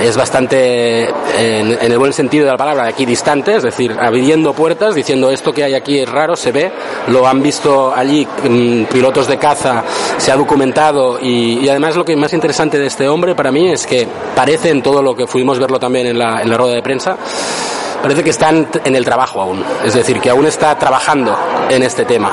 es 0.01 0.17
bastante, 0.17 1.09
en, 1.09 1.91
el 1.91 1.97
buen 1.97 2.13
sentido 2.13 2.45
de 2.45 2.51
la 2.51 2.57
palabra, 2.57 2.87
aquí 2.87 3.05
distante, 3.05 3.55
es 3.55 3.63
decir, 3.63 3.95
abriendo 3.99 4.53
puertas, 4.53 4.95
diciendo 4.95 5.31
esto 5.31 5.53
que 5.53 5.63
hay 5.63 5.73
aquí 5.73 5.99
es 5.99 6.09
raro, 6.09 6.35
se 6.35 6.51
ve, 6.51 6.71
lo 7.07 7.27
han 7.27 7.41
visto 7.41 7.93
allí 7.95 8.27
mmm, 8.49 8.83
pilotos 8.85 9.27
de 9.27 9.37
caza, 9.37 9.83
se 10.17 10.31
ha 10.31 10.35
documentado 10.35 11.19
y, 11.19 11.67
además 11.69 11.95
lo 11.95 12.05
que 12.05 12.15
más 12.15 12.33
interesante 12.33 12.79
de 12.79 12.87
este 12.87 13.07
hombre 13.07 13.35
para 13.35 13.51
mí 13.51 13.69
es 13.69 13.85
que 13.85 14.07
parece 14.35 14.69
en 14.69 14.81
todo 14.81 15.01
lo 15.01 15.15
que 15.15 15.27
fuimos 15.27 15.59
verlo 15.59 15.79
también 15.79 16.07
en 16.07 16.19
la, 16.19 16.41
en 16.41 16.49
la 16.49 16.57
rueda 16.57 16.75
de 16.75 16.81
prensa, 16.81 17.17
parece 18.05 18.23
que 18.23 18.29
están 18.29 18.67
en 18.83 18.95
el 18.95 19.03
trabajo 19.03 19.41
aún, 19.41 19.63
es 19.83 19.95
decir, 19.95 20.19
que 20.19 20.29
aún 20.29 20.45
está 20.45 20.77
trabajando 20.77 21.35
en 21.71 21.81
este 21.81 22.05
tema. 22.05 22.31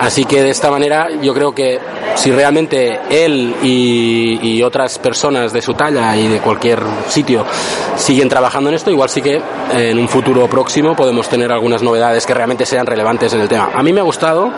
Así 0.00 0.24
que 0.24 0.42
de 0.42 0.50
esta 0.50 0.68
manera 0.68 1.10
yo 1.22 1.32
creo 1.32 1.54
que 1.54 1.78
si 2.16 2.32
realmente 2.32 2.98
él 3.08 3.54
y, 3.62 4.60
otras 4.64 4.98
personas 4.98 5.52
de 5.52 5.62
su 5.62 5.74
talla 5.74 6.16
y 6.16 6.26
de 6.26 6.40
cualquier 6.40 6.82
sitio 7.06 7.46
siguen 7.94 8.28
trabajando 8.28 8.68
en 8.70 8.74
esto, 8.74 8.90
igual 8.90 9.08
sí 9.10 9.22
que 9.22 9.40
en 9.72 9.96
un 9.96 10.08
futuro 10.08 10.48
próximo 10.48 10.96
podemos 10.96 11.28
tener 11.28 11.52
algunas 11.52 11.84
novedades 11.84 12.26
que 12.26 12.34
realmente 12.34 12.66
sean 12.66 12.84
relevantes 12.84 13.32
en 13.32 13.42
el 13.42 13.48
tema. 13.48 13.70
A 13.72 13.82
mí 13.84 13.92
me 13.92 14.00
ha 14.00 14.04
gustado. 14.04 14.50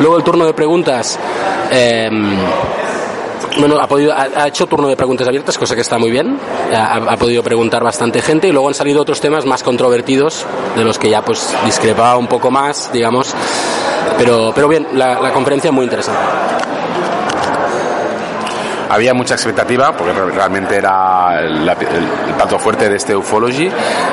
Luego 0.00 0.16
el 0.16 0.24
turno 0.24 0.46
de 0.46 0.52
preguntas. 0.52 1.16
Eh, 1.70 2.10
bueno, 3.58 3.78
ha, 3.78 3.86
podido, 3.86 4.14
ha, 4.14 4.46
hecho 4.46 4.66
turno 4.66 4.88
de 4.88 4.96
preguntas 4.96 5.26
abiertas, 5.26 5.58
cosa 5.58 5.74
que 5.74 5.80
está 5.80 5.98
muy 5.98 6.10
bien. 6.10 6.38
Ha, 6.74 7.16
podido 7.16 7.42
preguntar 7.42 7.82
bastante 7.82 8.22
gente 8.22 8.48
y 8.48 8.52
luego 8.52 8.68
han 8.68 8.74
salido 8.74 9.02
otros 9.02 9.20
temas 9.20 9.44
más 9.44 9.62
controvertidos, 9.62 10.46
de 10.76 10.84
los 10.84 10.98
que 10.98 11.10
ya 11.10 11.22
pues 11.22 11.54
discrepaba 11.64 12.16
un 12.16 12.28
poco 12.28 12.50
más, 12.50 12.92
digamos. 12.92 13.34
Pero, 14.16 14.52
pero 14.54 14.68
bien, 14.68 14.86
la, 14.94 15.20
la 15.20 15.32
conferencia 15.32 15.72
muy 15.72 15.84
interesante 15.84 16.20
había 18.88 19.14
mucha 19.14 19.34
expectativa 19.34 19.96
porque 19.96 20.12
realmente 20.12 20.76
era 20.76 21.40
el, 21.40 21.68
el, 21.68 22.34
plato 22.36 22.58
fuerte 22.58 22.88
de 22.88 22.96
este 22.96 23.14
Ufology. 23.14 23.70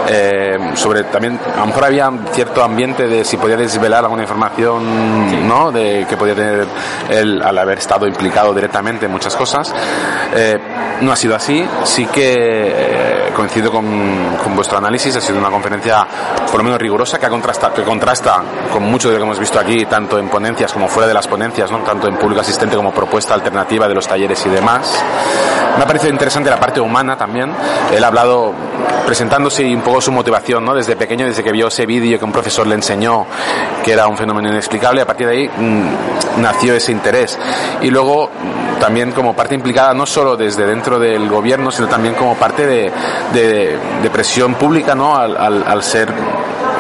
Eh, 0.08 0.58
sobre 0.76 1.04
también 1.06 1.40
a 1.56 1.60
lo 1.62 1.68
mejor 1.68 1.86
había 1.86 2.12
cierto 2.32 2.64
ambiente 2.64 3.08
de 3.08 3.24
si 3.24 3.38
podía 3.38 3.58
desvelar 3.58 4.04
alguna 4.04 4.24
información 4.24 5.28
sí. 5.30 5.38
no 5.44 5.72
de 5.72 6.06
que 6.08 6.18
podía 6.18 6.36
tener 6.36 6.68
él 7.10 7.42
al 7.42 7.58
haber 7.58 7.78
estado 7.78 8.08
implicado 8.08 8.54
directamente 8.54 9.06
en 9.06 9.12
muchas 9.12 9.36
cosas. 9.36 9.74
Eh, 10.36 10.60
no 11.02 11.12
ha 11.12 11.16
sido 11.16 11.36
así. 11.36 11.66
Sí 11.84 12.06
que 12.08 12.34
eh, 12.36 13.15
coincido 13.36 13.72
con, 13.72 14.38
con, 14.44 14.56
vuestro 14.56 14.78
análisis 14.78 15.16
ha 15.16 15.22
sido 15.22 15.38
una 15.38 15.50
conferencia 15.50 16.06
por 16.50 16.58
lo 16.58 16.64
menos 16.64 16.80
rigurosa 16.80 17.20
que, 17.20 17.30
contrasta, 17.30 17.74
que 17.74 17.84
contrasta 17.84 18.42
con 18.72 18.84
mucho 18.84 19.10
de 19.10 19.16
lo 19.16 19.20
que 19.20 19.26
hemos 19.26 19.40
visto 19.40 19.60
aquí 19.60 19.86
tanto 19.86 20.18
en 20.18 20.30
ponencias 20.30 20.74
como 20.74 20.88
fuera 20.88 21.08
de 21.08 21.14
las 21.14 21.28
ponencias 21.28 21.72
¿no? 21.72 21.80
tanto 21.80 22.08
en 22.08 22.18
público 22.18 22.42
asistente 22.42 22.76
como 22.76 22.92
propuesta 22.92 23.34
alternativa 23.34 23.88
de 23.88 23.94
los 23.94 24.08
talleres 24.08 24.46
y 24.46 24.50
demás 24.50 24.66
más. 24.66 24.92
Me 25.78 25.84
ha 25.84 25.88
parecido 25.88 26.12
interesante 26.12 26.50
la 26.50 26.60
parte 26.60 26.82
humana 26.82 27.16
también. 27.16 27.54
Él 27.94 28.04
ha 28.04 28.08
hablado 28.08 28.54
presentándose 29.06 29.64
un 29.74 29.82
poco 29.82 30.02
su 30.02 30.12
motivación, 30.12 30.66
¿no? 30.66 30.74
Desde 30.74 30.96
pequeño, 30.96 31.26
desde 31.26 31.44
que 31.44 31.52
vio 31.52 31.68
ese 31.68 31.86
vídeo 31.86 32.18
que 32.18 32.26
un 32.26 32.32
profesor 32.32 32.66
le 32.66 32.76
enseñó 32.76 33.26
que 33.84 33.92
era 33.92 34.08
un 34.08 34.18
fenómeno 34.18 34.50
inexplicable, 34.50 35.02
a 35.02 35.06
partir 35.06 35.28
de 35.28 35.34
ahí 35.34 35.48
mmm, 35.50 36.42
nació 36.42 36.74
ese 36.74 36.92
interés. 36.92 37.38
Y 37.82 37.92
luego 37.92 38.32
también 38.86 39.14
como 39.14 39.36
parte 39.36 39.56
implicada 39.56 39.96
no 39.96 40.06
solo 40.06 40.38
desde 40.38 40.64
dentro 40.64 41.00
del 41.00 41.28
gobierno, 41.28 41.72
sino 41.72 41.88
también 41.88 42.14
como 42.14 42.36
parte 42.36 42.68
de, 42.68 42.92
de, 43.34 44.10
presión 44.12 44.54
pública, 44.54 44.94
¿no? 44.94 45.16
Al, 45.16 45.36
al, 45.36 45.64
al 45.68 45.82
ser 45.82 46.14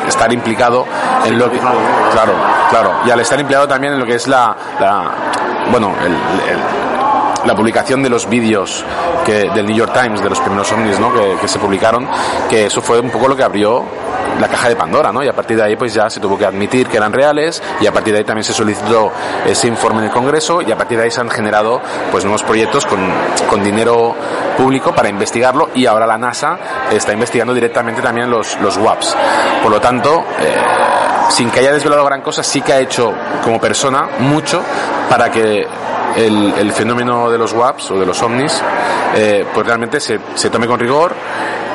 estar 0.07 0.31
implicado 0.31 0.85
en 1.25 1.39
lo 1.39 1.49
que 1.49 1.57
claro 1.57 2.33
claro 2.69 2.91
y 3.07 3.09
al 3.09 3.19
estar 3.21 3.39
implicado 3.39 3.67
también 3.67 3.93
en 3.93 3.99
lo 3.99 4.05
que 4.05 4.13
es 4.13 4.27
la, 4.27 4.55
la 4.79 5.11
bueno 5.71 5.95
el, 6.05 6.13
la 7.43 7.55
publicación 7.55 8.03
de 8.03 8.09
los 8.09 8.29
vídeos 8.29 8.85
que, 9.25 9.49
del 9.49 9.65
New 9.65 9.75
York 9.75 9.91
Times, 9.99 10.21
de 10.21 10.29
los 10.29 10.39
primeros 10.39 10.71
ovnis 10.71 10.99
¿no? 10.99 11.11
que, 11.39 11.47
se 11.47 11.59
publicaron, 11.59 12.07
que 12.49 12.67
eso 12.67 12.81
fue 12.81 12.99
un 12.99 13.09
poco 13.09 13.27
lo 13.27 13.35
que 13.35 13.43
abrió 13.43 13.83
la 14.39 14.47
caja 14.47 14.69
de 14.69 14.75
Pandora, 14.75 15.11
¿no? 15.11 15.23
Y 15.23 15.27
a 15.27 15.33
partir 15.33 15.57
de 15.57 15.63
ahí 15.63 15.75
pues 15.75 15.93
ya 15.93 16.09
se 16.09 16.19
tuvo 16.19 16.37
que 16.37 16.45
admitir 16.45 16.87
que 16.87 16.97
eran 16.97 17.13
reales 17.13 17.61
y 17.79 17.87
a 17.87 17.91
partir 17.91 18.13
de 18.13 18.19
ahí 18.19 18.25
también 18.25 18.43
se 18.43 18.53
solicitó 18.53 19.11
ese 19.45 19.67
informe 19.67 19.99
en 19.99 20.05
el 20.05 20.11
Congreso 20.11 20.61
y 20.61 20.71
a 20.71 20.77
partir 20.77 20.97
de 20.97 21.05
ahí 21.05 21.11
se 21.11 21.21
han 21.21 21.29
generado 21.29 21.81
pues 22.11 22.23
nuevos 22.23 22.43
proyectos 22.43 22.85
con, 22.85 22.99
con 23.49 23.63
dinero 23.63 24.15
público 24.57 24.93
para 24.93 25.09
investigarlo 25.09 25.69
y 25.73 25.85
ahora 25.85 26.05
la 26.05 26.17
NASA 26.17 26.57
está 26.91 27.13
investigando 27.13 27.53
directamente 27.53 28.01
también 28.01 28.29
los, 28.29 28.59
los 28.59 28.77
WAPs. 28.77 29.15
Por 29.61 29.71
lo 29.71 29.79
tanto, 29.79 30.23
eh, 30.39 30.55
sin 31.29 31.49
que 31.49 31.59
haya 31.59 31.73
desvelado 31.73 32.05
gran 32.05 32.21
cosa, 32.21 32.43
sí 32.43 32.61
que 32.61 32.73
ha 32.73 32.79
hecho 32.79 33.13
como 33.43 33.59
persona 33.59 34.07
mucho 34.19 34.61
para 35.09 35.29
que 35.31 35.67
el, 36.15 36.53
el, 36.57 36.71
fenómeno 36.71 37.29
de 37.29 37.37
los 37.37 37.53
WAPs 37.53 37.91
o 37.91 37.99
de 37.99 38.05
los 38.05 38.21
ovnis, 38.21 38.61
eh, 39.15 39.45
pues 39.53 39.65
realmente 39.65 39.99
se, 39.99 40.19
se, 40.35 40.49
tome 40.49 40.67
con 40.67 40.79
rigor, 40.79 41.13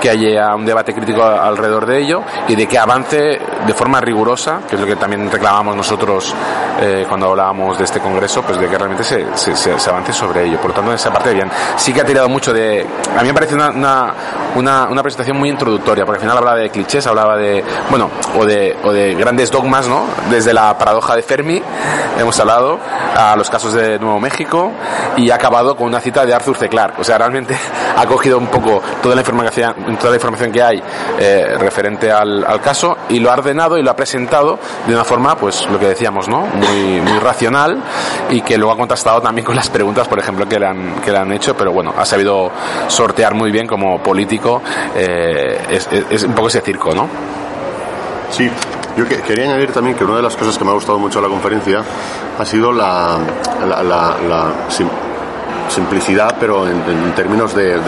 que 0.00 0.10
haya 0.10 0.54
un 0.54 0.64
debate 0.64 0.94
crítico 0.94 1.22
alrededor 1.22 1.86
de 1.86 1.98
ello 1.98 2.22
y 2.48 2.56
de 2.56 2.66
que 2.66 2.78
avance 2.78 3.40
de 3.66 3.74
forma 3.74 4.00
rigurosa, 4.00 4.60
que 4.68 4.76
es 4.76 4.80
lo 4.80 4.86
que 4.86 4.96
también 4.96 5.30
reclamamos 5.30 5.76
nosotros 5.76 6.34
eh, 6.80 7.04
cuando 7.08 7.28
hablábamos 7.28 7.78
de 7.78 7.84
este 7.84 8.00
congreso, 8.00 8.42
pues 8.42 8.58
de 8.58 8.68
que 8.68 8.78
realmente 8.78 9.04
se, 9.04 9.90
avance 9.90 10.12
sobre 10.12 10.46
ello. 10.46 10.58
Por 10.58 10.70
lo 10.70 10.74
tanto, 10.74 10.90
en 10.90 10.96
esa 10.96 11.12
parte 11.12 11.34
bien. 11.34 11.50
Sí 11.76 11.92
que 11.92 12.00
ha 12.00 12.04
tirado 12.04 12.28
mucho 12.28 12.52
de... 12.52 12.86
A 13.16 13.20
mí 13.20 13.28
me 13.28 13.34
parece 13.34 13.54
una, 13.54 13.70
una, 13.70 14.14
una, 14.54 14.88
una 14.88 15.02
presentación 15.02 15.36
muy 15.38 15.50
introductoria, 15.50 16.04
porque 16.04 16.18
al 16.18 16.22
final 16.22 16.38
hablaba 16.38 16.56
de 16.56 16.70
clichés, 16.70 17.06
hablaba 17.06 17.36
de, 17.36 17.62
bueno, 17.90 18.10
o 18.38 18.44
de, 18.44 18.76
o 18.82 18.92
de 18.92 19.14
grandes 19.14 19.50
dogmas, 19.50 19.86
¿no? 19.88 20.04
Desde 20.30 20.54
la 20.54 20.76
paradoja 20.78 21.16
de 21.16 21.22
Fermi, 21.22 21.62
hemos 22.18 22.38
hablado, 22.40 22.78
a 23.16 23.36
los 23.36 23.50
casos 23.50 23.74
de 23.74 23.98
Nuevo 23.98 24.20
México, 24.20 24.72
y 25.16 25.30
ha 25.30 25.34
acabado 25.34 25.76
con 25.76 25.86
una 25.86 26.00
cita 26.00 26.24
de 26.24 26.34
Arthur 26.34 26.56
C. 26.56 26.68
Clarke. 26.68 27.00
O 27.00 27.04
sea, 27.04 27.18
realmente 27.18 27.56
ha 27.96 28.06
cogido 28.06 28.38
un 28.38 28.46
poco 28.46 28.82
toda 29.02 29.14
la 29.14 29.20
información, 29.20 29.74
toda 29.96 30.10
la 30.10 30.16
información 30.16 30.52
que 30.52 30.62
hay 30.62 30.82
eh, 31.18 31.54
referente 31.58 32.10
al, 32.10 32.60
caso 32.60 32.96
y 33.08 33.20
lo 33.20 33.30
ha 33.30 33.34
ordenado 33.34 33.78
y 33.78 33.82
lo 33.82 33.90
ha 33.90 33.96
presentado 33.96 34.58
de 34.86 34.94
una 34.94 35.04
forma, 35.04 35.36
pues 35.36 35.66
lo 35.70 35.78
que 35.78 35.86
decíamos, 35.86 36.28
¿no? 36.28 36.40
Muy, 36.40 37.00
muy 37.00 37.18
racional 37.18 37.82
y 38.28 38.42
que 38.42 38.58
luego 38.58 38.72
ha 38.72 38.76
contrastado 38.76 39.20
también 39.20 39.44
con 39.44 39.56
las 39.56 39.70
preguntas, 39.70 40.08
por 40.08 40.18
ejemplo, 40.18 40.46
que 40.46 40.58
le 40.58 40.66
han, 40.66 41.00
que 41.00 41.10
le 41.10 41.18
han 41.18 41.32
hecho, 41.32 41.56
pero 41.56 41.72
bueno, 41.72 41.94
ha 41.96 42.04
sabido 42.04 42.50
sortear 42.88 43.34
muy 43.34 43.50
bien 43.50 43.66
como 43.66 44.02
político 44.02 44.62
eh, 44.94 45.80
es, 46.10 46.22
un 46.24 46.32
poco 46.34 46.48
ese 46.48 46.60
circo, 46.60 46.94
¿no? 46.94 47.08
Sí, 48.30 48.48
yo 48.96 49.06
que, 49.08 49.20
quería 49.22 49.44
añadir 49.44 49.72
también 49.72 49.96
que 49.96 50.04
una 50.04 50.16
de 50.16 50.22
las 50.22 50.36
cosas 50.36 50.56
que 50.56 50.64
me 50.64 50.70
ha 50.70 50.74
gustado 50.74 50.98
mucho 50.98 51.20
de 51.20 51.26
la 51.26 51.32
conferencia 51.32 51.82
ha 52.38 52.44
sido 52.44 52.72
la, 52.72 53.18
simplicidad, 55.70 56.36
pero 56.38 56.66
en, 56.66 57.12
términos 57.14 57.54
de, 57.54 57.78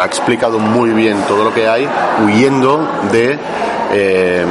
ha 0.00 0.04
explicado 0.04 0.58
muy 0.58 0.90
bien 0.90 1.18
todo 1.26 1.44
lo 1.44 1.52
que 1.52 1.68
hay, 1.68 1.88
huyendo 2.24 2.86
de... 3.12 3.38
Eh, 3.92 4.44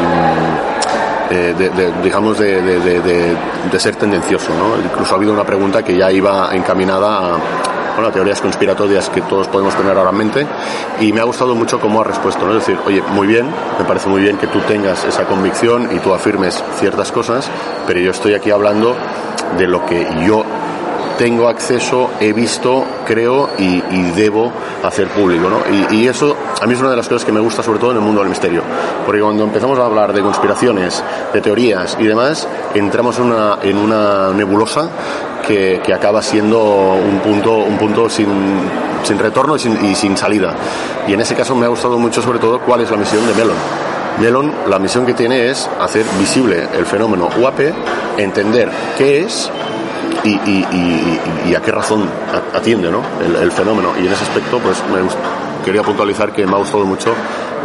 de, 1.29 1.91
digamos 2.03 2.38
de, 2.38 2.62
de, 2.62 3.79
ser 3.79 3.95
tendencioso 3.95 4.51
¿no? 4.53 4.77
incluso 4.86 5.13
ha 5.13 5.17
habido 5.17 5.34
una 5.34 5.43
pregunta 5.43 5.82
que 5.82 5.97
ya 5.97 6.12
iba 6.12 6.53
encaminada 6.53 7.17
a, 7.17 7.38
bueno, 7.95 8.12
teorías 8.12 8.41
conspiratorias 8.41 9.10
que 9.10 9.21
todos 9.21 9.47
podemos 9.47 9.75
tener 9.75 9.97
ahora 9.97 10.10
en 10.10 10.17
mente 10.17 10.47
y 10.99 11.13
me 11.13 11.21
ha 11.21 11.23
gustado 11.23 11.56
mucho 11.56 11.79
cómo 11.79 12.01
ha 12.01 12.03
respuesto, 12.03 12.47
es 12.49 12.65
decir, 12.65 12.77
oye, 12.86 13.01
muy 13.01 13.27
bien, 13.27 13.47
me 13.79 13.86
parece 13.86 14.10
muy 14.10 14.21
bien 14.21 14.38
que 14.38 14.47
tú 14.47 14.60
tengas 14.62 15.03
esa 15.06 15.25
convicción 15.25 15.89
y 15.95 15.99
tú 15.99 16.13
afirmes 16.13 16.63
ciertas 16.79 17.12
cosas, 17.12 17.49
pero 17.86 17.99
yo 17.99 18.12
estoy 18.12 18.34
aquí 18.34 18.51
hablando 18.51 18.95
de 19.58 19.67
lo 19.67 19.86
que 19.86 20.08
yo 20.25 20.43
tengo 21.17 21.47
acceso, 21.47 22.12
he 22.19 22.34
visto, 22.34 22.84
creo 23.06 23.49
y, 23.58 23.84
y 23.91 24.12
debo 24.15 24.52
hacer 24.84 25.08
público. 25.08 25.49
¿no? 25.49 25.60
Y, 25.91 25.95
y, 25.95 26.08
eso 26.08 26.36
a 26.62 26.65
mí 26.65 26.73
es 26.73 26.80
una 26.80 26.89
de 26.89 26.97
las 26.97 27.08
cosas 27.08 27.26
que 27.26 27.32
me 27.32 27.39
gusta 27.39 27.63
sobre 27.63 27.80
todo 27.80 27.91
en 27.91 27.97
el 27.97 28.04
mundo 28.04 28.21
del 28.21 28.30
misterio. 28.30 28.62
Porque 29.06 29.21
cuando 29.21 29.43
empezamos 29.43 29.78
a 29.80 29.86
hablar 29.86 30.13
de 30.13 30.21
conspiraciones, 30.21 31.04
de 31.34 31.41
teorías 31.41 31.97
y 31.99 32.06
demás, 32.06 32.47
entramos 32.73 33.17
en 33.19 33.26
una, 33.26 33.60
en 33.62 33.78
una 33.78 34.32
nebulosa 34.34 34.89
que, 35.45 35.82
que 35.84 35.93
acaba 35.93 36.21
siendo 36.21 36.62
un 36.63 37.19
punto, 37.19 37.58
un 37.58 37.78
punto 37.78 38.10
sin, 38.10 38.28
sin 39.04 39.19
retorno 39.19 39.56
y 39.56 39.60
sin, 39.60 39.86
y 39.86 39.95
sin 39.95 40.17
salida. 40.17 40.56
Y 41.08 41.13
en 41.13 41.21
ese 41.21 41.36
caso 41.36 41.56
me 41.56 41.65
ha 41.65 41.69
gustado 41.69 41.97
mucho 41.99 42.21
sobre 42.21 42.39
todo 42.39 42.60
cuál 42.60 42.82
es 42.82 42.91
la 42.91 42.97
misión 42.97 43.26
de 43.28 43.34
Melon. 43.34 43.58
Melon, 44.19 44.54
la 44.67 44.78
misión 44.80 45.06
que 45.06 45.13
tiene 45.13 45.49
es 45.49 45.69
hacer 45.80 46.06
visible 46.19 46.67
el 46.73 46.86
fenómeno 46.86 47.30
UAP, 47.36 47.60
entender 48.17 48.69
qué 48.97 49.21
es 49.21 49.52
y, 50.23 51.53
a 51.55 51.62
qué 51.62 51.71
razón 51.71 52.09
atiende 52.53 52.89
¿no? 52.89 53.01
el, 53.41 53.51
fenómeno. 53.51 53.89
Y 53.97 54.07
en 54.07 54.13
ese 54.13 54.23
aspecto, 54.23 54.59
pues 54.59 54.77
me 54.91 55.01
quería 55.63 55.83
puntualizar 55.83 56.31
que 56.31 56.45
me 56.45 56.53
ha 56.53 56.57
gustado 56.57 56.86
mucho 56.86 57.13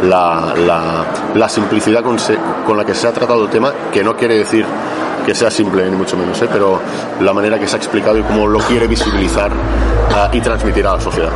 la, 0.03 1.49
simplicidad 1.49 2.03
con, 2.03 2.77
la 2.77 2.85
que 2.85 2.93
se 2.93 3.07
ha 3.07 3.11
tratado 3.11 3.43
el 3.43 3.49
tema, 3.49 3.71
que 3.91 4.03
no 4.03 4.15
quiere 4.15 4.37
decir 4.37 4.65
que 5.25 5.35
sea 5.35 5.51
simple, 5.51 5.89
ni 5.89 5.95
mucho 5.95 6.17
menos, 6.17 6.41
¿eh? 6.41 6.47
pero 6.51 6.79
la 7.19 7.33
manera 7.33 7.59
que 7.59 7.67
se 7.67 7.75
ha 7.75 7.77
explicado 7.77 8.17
y 8.17 8.23
cómo 8.23 8.47
lo 8.47 8.59
quiere 8.59 8.87
visibilizar 8.87 9.51
uh, 9.51 10.35
y 10.35 10.41
transmitir 10.41 10.87
a 10.87 10.93
la 10.93 11.01
sociedad. 11.01 11.31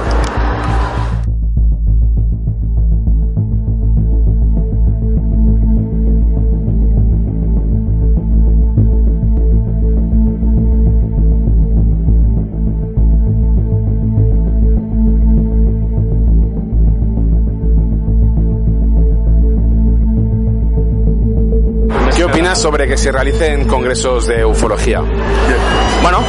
Sobre 22.56 22.88
que 22.88 22.98
se 22.98 23.12
realicen 23.12 23.68
congresos 23.68 24.28
de 24.28 24.46
ufología? 24.46 25.02
Bueno, 26.02 26.20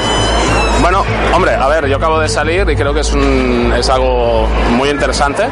Bueno, 0.84 1.02
hombre, 1.34 1.54
a 1.54 1.66
ver, 1.66 1.86
yo 1.86 1.96
acabo 1.96 2.18
de 2.20 2.28
salir 2.28 2.68
y 2.68 2.76
creo 2.76 2.92
que 2.92 3.00
es, 3.00 3.10
un, 3.14 3.72
es 3.74 3.88
algo 3.88 4.46
muy 4.76 4.90
interesante, 4.90 5.44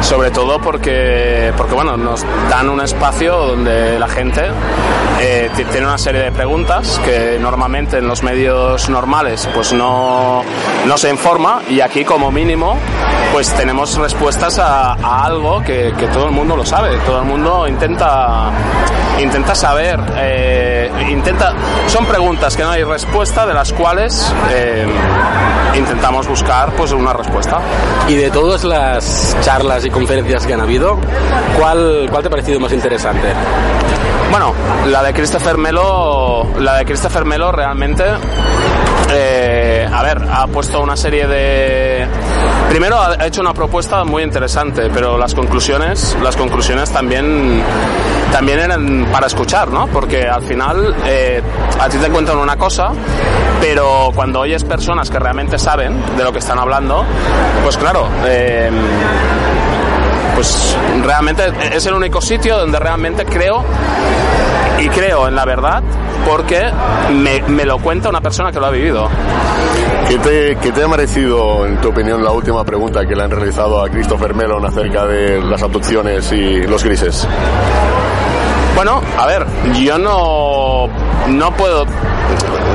sobre 0.00 0.30
todo 0.30 0.58
porque, 0.58 1.52
porque 1.54 1.74
bueno, 1.74 1.98
nos 1.98 2.24
dan 2.48 2.70
un 2.70 2.80
espacio 2.80 3.36
donde 3.36 3.98
la 3.98 4.08
gente 4.08 4.40
eh, 5.20 5.50
ti- 5.54 5.64
tiene 5.66 5.86
una 5.86 5.98
serie 5.98 6.22
de 6.22 6.32
preguntas 6.32 6.98
que 7.04 7.36
normalmente 7.38 7.98
en 7.98 8.08
los 8.08 8.22
medios 8.22 8.88
normales 8.88 9.46
pues 9.54 9.74
no, 9.74 10.42
no 10.86 10.96
se 10.96 11.10
informa 11.10 11.60
y 11.68 11.80
aquí 11.82 12.02
como 12.06 12.30
mínimo 12.32 12.78
pues 13.34 13.52
tenemos 13.52 13.96
respuestas 13.98 14.58
a, 14.58 14.92
algo 15.24 15.60
que, 15.62 15.92
que 15.98 16.06
todo 16.06 16.24
el 16.24 16.32
mundo 16.32 16.56
lo 16.56 16.64
sabe, 16.64 16.96
todo 17.04 17.18
el 17.18 17.26
mundo 17.26 17.68
intenta 17.68 18.50
intenta 19.20 19.54
saber, 19.54 20.00
eh, 20.16 20.90
intenta 21.08 21.52
son 21.86 22.04
preguntas 22.04 22.56
que 22.56 22.64
no 22.64 22.70
hay 22.70 22.82
respuesta 22.82 23.46
de 23.46 23.54
las 23.54 23.72
cuales 23.72 24.32
eh, 24.54 24.86
intentamos 25.76 26.28
buscar 26.28 26.72
pues 26.74 26.92
una 26.92 27.12
respuesta. 27.12 27.60
Y 28.08 28.14
de 28.14 28.30
todas 28.30 28.64
las 28.64 29.36
charlas 29.42 29.84
y 29.84 29.90
conferencias 29.90 30.46
que 30.46 30.54
han 30.54 30.60
habido, 30.60 30.98
¿cuál, 31.58 32.08
cuál 32.10 32.22
te 32.22 32.28
ha 32.28 32.30
parecido 32.30 32.60
más 32.60 32.72
interesante? 32.72 33.28
Bueno, 34.30 34.52
la 34.86 35.02
de 35.02 35.12
Christopher 35.12 35.58
Melo, 35.58 36.46
la 36.58 36.78
de 36.78 36.84
Christopher 36.84 37.24
Melo 37.24 37.52
realmente, 37.52 38.04
eh, 39.12 39.88
a 39.90 40.02
ver, 40.02 40.22
ha 40.30 40.46
puesto 40.48 40.82
una 40.82 40.96
serie 40.96 41.26
de, 41.26 42.06
primero 42.68 43.00
ha 43.00 43.26
hecho 43.26 43.40
una 43.40 43.54
propuesta 43.54 44.04
muy 44.04 44.22
interesante, 44.22 44.90
pero 44.92 45.18
las 45.18 45.34
conclusiones, 45.34 46.16
las 46.22 46.36
conclusiones 46.36 46.90
también, 46.90 47.62
también 48.32 48.60
eran 48.60 49.06
para 49.12 49.26
escuchar, 49.26 49.68
¿no? 49.68 49.86
Porque 49.88 50.26
al 50.28 50.42
final 50.42 50.94
eh, 51.06 51.42
a 51.80 51.88
ti 51.88 51.98
te 51.98 52.08
cuentan 52.10 52.38
una 52.38 52.56
cosa, 52.56 52.90
pero 53.60 54.10
cuando 54.14 54.40
oyes 54.40 54.64
personas 54.64 55.10
que 55.10 55.18
realmente 55.18 55.58
saben 55.58 56.16
de 56.16 56.24
lo 56.24 56.32
que 56.32 56.38
están 56.38 56.58
hablando, 56.58 57.04
pues 57.62 57.76
claro. 57.76 58.08
eh, 58.26 58.70
pues 60.34 60.76
realmente 61.02 61.44
es 61.72 61.86
el 61.86 61.94
único 61.94 62.20
sitio 62.20 62.58
donde 62.58 62.78
realmente 62.78 63.24
creo 63.24 63.64
y 64.80 64.88
creo 64.88 65.28
en 65.28 65.34
la 65.34 65.44
verdad 65.44 65.82
porque 66.26 66.70
me, 67.12 67.42
me 67.42 67.64
lo 67.64 67.78
cuenta 67.78 68.08
una 68.08 68.20
persona 68.20 68.50
que 68.50 68.60
lo 68.60 68.66
ha 68.66 68.70
vivido. 68.70 69.08
¿Qué 70.08 70.18
te, 70.18 70.56
¿Qué 70.56 70.72
te 70.72 70.84
ha 70.84 70.88
merecido, 70.88 71.66
en 71.66 71.80
tu 71.80 71.88
opinión, 71.88 72.22
la 72.22 72.30
última 72.30 72.64
pregunta 72.64 73.06
que 73.06 73.14
le 73.14 73.22
han 73.22 73.30
realizado 73.30 73.82
a 73.82 73.88
Christopher 73.88 74.34
Mellon 74.34 74.64
acerca 74.64 75.06
de 75.06 75.40
las 75.40 75.62
abducciones 75.62 76.30
y 76.32 76.62
los 76.62 76.84
grises? 76.84 77.26
Bueno, 78.74 79.00
a 79.18 79.26
ver, 79.26 79.46
yo 79.80 79.98
no, 79.98 80.88
no 81.28 81.56
puedo 81.56 81.86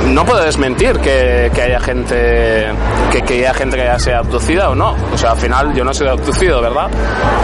no 0.07 0.25
puedo 0.25 0.43
desmentir 0.43 0.99
que, 0.99 1.51
haya 1.61 1.79
gente 1.79 2.67
que, 3.11 3.21
que 3.21 3.33
haya 3.35 3.53
gente 3.53 3.77
que 3.77 3.83
haya 3.83 3.99
sido 3.99 4.17
abducida 4.17 4.69
o 4.69 4.75
no. 4.75 4.95
O 5.13 5.17
sea, 5.17 5.31
al 5.31 5.37
final 5.37 5.73
yo 5.73 5.83
no 5.83 5.91
he 5.91 5.93
sido 5.93 6.11
abducido, 6.11 6.61
¿verdad? 6.61 6.89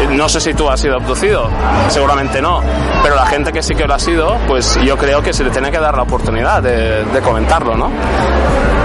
No 0.10 0.30
sé 0.30 0.40
si 0.40 0.54
tú 0.54 0.70
has 0.70 0.80
sido 0.80 0.96
abducido, 0.96 1.50
seguramente 1.90 2.42
no. 2.42 2.62
Pero 3.04 3.16
la 3.16 3.26
gente 3.26 3.52
que 3.52 3.62
sí 3.62 3.76
que 3.76 3.86
lo 3.86 3.94
ha 3.94 4.00
sido, 4.00 4.38
pues 4.48 4.80
yo 4.84 4.98
creo 4.98 5.22
que 5.22 5.34
se 5.34 5.44
le 5.44 5.50
tiene 5.52 5.72
que 5.72 5.80
dar 5.80 5.96
la 5.96 6.04
oportunidad 6.04 6.62
de, 6.62 7.04
de 7.06 7.22
comentarlo, 7.22 7.76
¿no? 7.76 7.92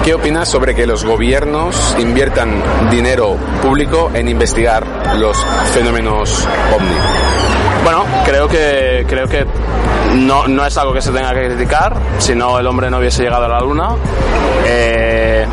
¿Qué 0.03 0.15
opinas 0.15 0.49
sobre 0.49 0.73
que 0.73 0.87
los 0.87 1.05
gobiernos 1.05 1.95
inviertan 1.99 2.63
dinero 2.89 3.37
público 3.61 4.09
en 4.15 4.27
investigar 4.27 4.83
los 5.17 5.37
fenómenos 5.73 6.47
ovni? 6.75 7.70
Bueno, 7.83 8.05
creo 8.25 8.47
que 8.47 9.05
creo 9.07 9.27
que 9.27 9.45
no, 10.15 10.47
no 10.47 10.65
es 10.65 10.77
algo 10.77 10.93
que 10.93 11.01
se 11.01 11.11
tenga 11.11 11.33
que 11.33 11.47
criticar, 11.47 11.95
si 12.19 12.35
no 12.35 12.59
el 12.59 12.67
hombre 12.67 12.89
no 12.89 12.99
hubiese 12.99 13.23
llegado 13.23 13.45
a 13.45 13.47
la 13.47 13.59
luna. 13.59 13.95
Eh, 14.65 15.45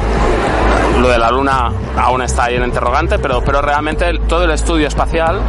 lo 1.01 1.09
de 1.09 1.19
la 1.19 1.31
luna 1.31 1.73
aún 1.97 2.23
está 2.23 2.45
ahí 2.45 2.57
en 2.57 2.65
interrogante, 2.65 3.19
pero, 3.19 3.43
pero 3.43 3.61
realmente 3.61 4.19
todo 4.29 4.45
el 4.45 4.51
estudio 4.51 4.89
espacial 4.89 5.41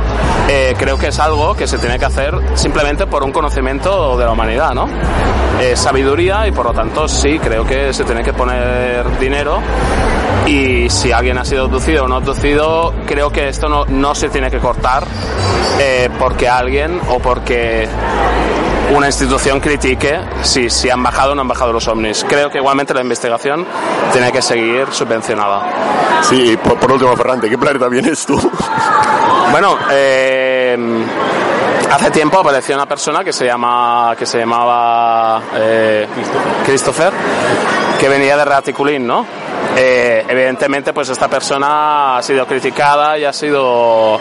eh, 0.47 0.75
creo 0.77 0.97
que 0.97 1.07
es 1.07 1.19
algo 1.19 1.55
que 1.55 1.67
se 1.67 1.77
tiene 1.77 1.99
que 1.99 2.05
hacer 2.05 2.35
simplemente 2.55 3.07
por 3.07 3.23
un 3.23 3.31
conocimiento 3.31 4.17
de 4.17 4.25
la 4.25 4.31
humanidad, 4.31 4.73
¿no? 4.73 4.87
Eh, 5.61 5.75
sabiduría 5.75 6.47
y 6.47 6.51
por 6.51 6.65
lo 6.65 6.73
tanto 6.73 7.07
sí, 7.07 7.37
creo 7.39 7.65
que 7.65 7.93
se 7.93 8.03
tiene 8.03 8.23
que 8.23 8.33
poner 8.33 9.19
dinero 9.19 9.59
y 10.47 10.89
si 10.89 11.11
alguien 11.11 11.37
ha 11.37 11.45
sido 11.45 11.65
abducido 11.65 12.05
o 12.05 12.07
no 12.07 12.15
abducido, 12.15 12.93
creo 13.05 13.29
que 13.29 13.49
esto 13.49 13.67
no, 13.67 13.85
no 13.85 14.15
se 14.15 14.29
tiene 14.29 14.49
que 14.49 14.59
cortar 14.59 15.03
eh, 15.79 16.09
porque 16.17 16.47
alguien 16.47 16.99
o 17.09 17.19
porque 17.19 17.87
una 18.95 19.07
institución 19.07 19.59
critique 19.59 20.19
si, 20.41 20.69
si 20.69 20.89
han 20.89 21.03
bajado 21.03 21.31
o 21.31 21.35
no 21.35 21.41
han 21.41 21.47
bajado 21.47 21.73
los 21.73 21.87
ovnis. 21.87 22.25
Creo 22.27 22.49
que 22.49 22.57
igualmente 22.57 22.93
la 22.93 23.01
investigación 23.01 23.65
tiene 24.11 24.31
que 24.31 24.41
seguir 24.41 24.87
subvencionada. 24.91 26.21
Sí, 26.23 26.51
y 26.51 26.57
por, 26.57 26.77
por 26.77 26.91
último, 26.91 27.15
Ferrante, 27.15 27.49
¿qué 27.49 27.57
planeta 27.57 27.87
vienes 27.87 28.25
tú? 28.25 28.39
Bueno, 29.51 29.77
eh, 29.91 30.77
hace 31.91 32.11
tiempo 32.11 32.39
apareció 32.39 32.75
una 32.75 32.85
persona 32.85 33.23
que 33.23 33.33
se 33.33 33.45
llama 33.45 34.15
que 34.17 34.25
se 34.25 34.37
llamaba 34.39 35.41
eh, 35.55 36.07
Christopher, 36.65 37.13
que 37.99 38.09
venía 38.09 38.37
de 38.37 38.45
Raticulín, 38.45 39.07
¿no? 39.07 39.25
Eh, 39.81 40.25
evidentemente, 40.27 40.91
pues 40.91 41.07
esta 41.07 41.29
persona 41.29 42.17
ha 42.17 42.21
sido 42.21 42.45
criticada 42.45 43.17
y 43.17 43.23
ha 43.23 43.31
sido 43.31 44.19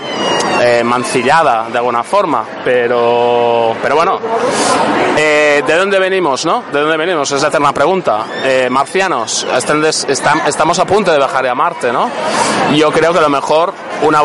eh, 0.61 0.85
mancillada 0.85 1.67
de 1.69 1.79
alguna 1.79 2.05
forma, 2.05 2.45
pero, 2.65 3.75
pero 3.83 3.97
bueno, 3.97 4.21
eh, 5.17 5.65
¿de 5.67 5.77
dónde 5.77 5.99
venimos, 5.99 6.47
no? 6.47 6.63
¿De 6.73 6.79
dónde 6.81 6.97
venimos? 6.97 7.33
Es 7.33 7.43
la 7.43 7.49
eterna 7.49 7.73
pregunta. 7.73 8.25
Marcianos, 8.71 9.49
estamos 10.47 10.79
a 10.79 10.85
punto 10.85 11.11
de 11.11 11.19
bajar 11.19 11.45
a 11.49 11.57
Marte, 11.57 11.93
¿no? 11.93 12.09
Yo 12.77 12.93
creo 12.93 13.13
que 13.13 13.19
a 13.19 13.23
lo 13.23 13.29
mejor 13.29 13.75
una 14.03 14.23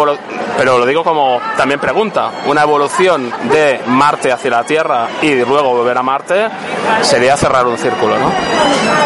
pero 0.58 0.78
lo 0.78 0.86
digo 0.86 1.04
como 1.04 1.39
también 1.58 1.80
pregunta, 1.80 2.30
una 2.48 2.63
evolución 2.63 3.32
de 3.52 3.82
Marte 3.88 4.32
hacia 4.32 4.52
la 4.52 4.63
Tierra 4.63 5.08
y 5.22 5.36
luego 5.36 5.74
volver 5.76 5.98
a 5.98 6.04
Marte 6.04 6.48
sería 7.02 7.36
cerrar 7.38 7.66
un 7.68 7.78
círculo, 7.78 8.18
¿no? 8.18 8.32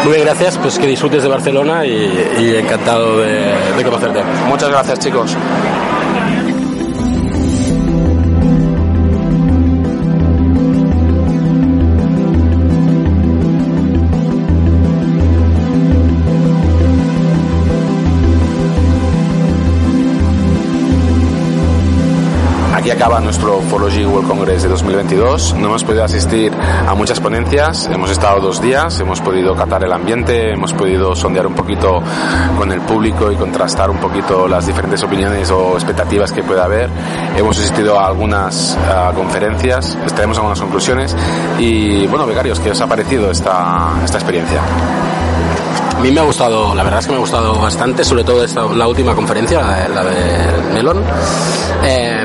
Muy 0.04 0.12
bien, 0.14 0.24
gracias, 0.24 0.58
pues 0.58 0.78
que 0.78 0.86
disfrutes 0.86 1.22
de 1.22 1.28
Barcelona 1.28 1.84
y, 1.84 2.36
y 2.38 2.56
encantado 2.56 3.18
de, 3.18 3.52
de 3.76 3.84
conocerte. 3.84 4.22
Muchas 4.46 4.68
gracias, 4.70 4.98
chicos. 5.00 5.36
Acaba 22.98 23.20
nuestro 23.20 23.58
Ufology 23.58 24.04
World 24.04 24.26
Congress 24.26 24.64
de 24.64 24.68
2022. 24.70 25.54
No 25.54 25.68
hemos 25.68 25.84
podido 25.84 26.02
asistir 26.02 26.52
a 26.52 26.96
muchas 26.96 27.20
ponencias. 27.20 27.86
Hemos 27.86 28.10
estado 28.10 28.40
dos 28.40 28.60
días, 28.60 28.98
hemos 28.98 29.20
podido 29.20 29.54
catar 29.54 29.84
el 29.84 29.92
ambiente, 29.92 30.50
hemos 30.50 30.74
podido 30.74 31.14
sondear 31.14 31.46
un 31.46 31.54
poquito 31.54 32.02
con 32.58 32.72
el 32.72 32.80
público 32.80 33.30
y 33.30 33.36
contrastar 33.36 33.88
un 33.88 33.98
poquito 33.98 34.48
las 34.48 34.66
diferentes 34.66 35.00
opiniones 35.04 35.48
o 35.52 35.74
expectativas 35.74 36.32
que 36.32 36.42
pueda 36.42 36.64
haber. 36.64 36.90
Hemos 37.36 37.56
asistido 37.60 38.00
a 38.00 38.08
algunas 38.08 38.76
conferencias, 39.14 39.96
extraemos 40.02 40.36
algunas 40.38 40.60
conclusiones. 40.60 41.14
Y 41.56 42.04
bueno, 42.08 42.26
becarios, 42.26 42.58
¿qué 42.58 42.72
os 42.72 42.80
ha 42.80 42.88
parecido 42.88 43.30
esta, 43.30 43.92
esta 44.02 44.18
experiencia? 44.18 44.60
A 45.96 46.00
mí 46.00 46.10
me 46.12 46.20
ha 46.20 46.24
gustado, 46.24 46.74
la 46.74 46.82
verdad 46.82 47.00
es 47.00 47.06
que 47.06 47.12
me 47.12 47.18
ha 47.18 47.20
gustado 47.20 47.54
bastante, 47.60 48.04
sobre 48.04 48.24
todo 48.24 48.44
esta, 48.44 48.64
la 48.66 48.86
última 48.86 49.14
conferencia, 49.14 49.62
la 49.62 49.74
de, 49.76 49.88
la 49.88 50.04
de 50.04 50.72
Melon. 50.74 51.02
Eh, 51.82 52.24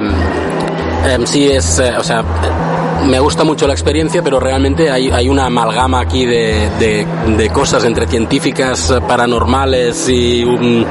em, 1.06 1.26
sí 1.26 1.48
es, 1.50 1.80
eh, 1.80 1.94
o 1.98 2.04
sea, 2.04 2.20
eh, 2.22 3.06
me 3.06 3.20
gusta 3.20 3.44
mucho 3.44 3.68
la 3.68 3.74
experiencia, 3.74 4.22
pero 4.24 4.40
realmente 4.40 4.90
hay, 4.90 5.10
hay 5.10 5.28
una 5.30 5.46
amalgama 5.46 6.00
aquí 6.00 6.26
de, 6.26 6.70
de- 6.80 7.50
cosas 7.50 7.84
entre 7.86 8.08
científicas, 8.08 8.90
eh, 8.90 9.02
paranormales 9.08 10.08
y 10.10 10.44
un, 10.44 10.86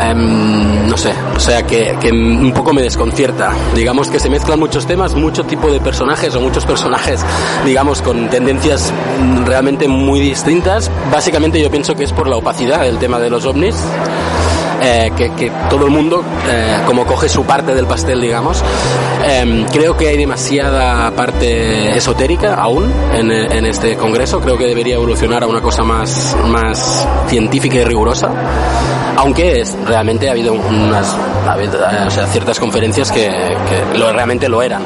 em, 0.00 0.88
no 0.88 0.96
sé, 0.96 1.12
o 1.36 1.40
sea, 1.40 1.64
que, 1.66 1.96
que 2.00 2.10
un 2.10 2.52
poco 2.54 2.72
me 2.72 2.82
desconcierta. 2.82 3.50
Digamos 3.74 4.08
que 4.08 4.18
se 4.20 4.30
mezclan 4.30 4.58
muchos 4.58 4.86
temas, 4.86 5.14
mucho 5.14 5.44
tipo 5.44 5.70
de 5.70 5.80
personajes 5.80 6.34
o 6.36 6.40
muchos 6.40 6.64
personajes, 6.64 7.24
digamos, 7.66 8.00
con 8.02 8.28
tendencias 8.30 8.92
realmente 9.44 9.88
muy 9.88 10.20
distintas. 10.20 10.90
Básicamente 11.10 11.60
yo 11.60 11.70
pienso 11.70 11.94
que 11.94 12.04
es 12.04 12.12
por 12.12 12.28
la 12.28 12.36
opacidad 12.36 12.82
del 12.82 12.98
tema 12.98 13.18
de 13.18 13.28
los 13.30 13.44
ovnis. 13.44 13.76
Eh, 14.82 15.12
que, 15.16 15.30
que 15.34 15.50
todo 15.70 15.86
el 15.86 15.90
mundo 15.92 16.22
eh, 16.48 16.78
como 16.86 17.04
coge 17.06 17.28
su 17.28 17.44
parte 17.44 17.74
del 17.74 17.86
pastel 17.86 18.20
digamos. 18.20 18.62
Em, 19.24 19.64
creo 19.66 19.96
que 19.96 20.08
hay 20.08 20.16
demasiada 20.16 21.10
parte 21.12 21.96
esotérica 21.96 22.54
aún 22.54 22.92
en, 23.14 23.30
en 23.30 23.66
este 23.66 23.96
congreso. 23.96 24.40
Creo 24.40 24.58
que 24.58 24.66
debería 24.66 24.96
evolucionar 24.96 25.44
a 25.44 25.46
una 25.46 25.60
cosa 25.60 25.82
más 25.84 26.36
más 26.46 27.06
científica 27.28 27.76
y 27.78 27.84
rigurosa. 27.84 28.28
Aunque 29.16 29.60
es- 29.60 29.76
realmente 29.86 30.28
ha 30.28 30.32
habido 30.32 30.54
unas 30.54 31.16
ha 31.46 31.52
habido, 31.52 31.78
eh, 31.78 32.04
o 32.06 32.10
sea, 32.10 32.26
ciertas 32.26 32.58
conferencias 32.58 33.12
que, 33.12 33.28
que 33.92 33.98
lo, 33.98 34.12
realmente 34.12 34.48
lo 34.48 34.62
eran 34.62 34.82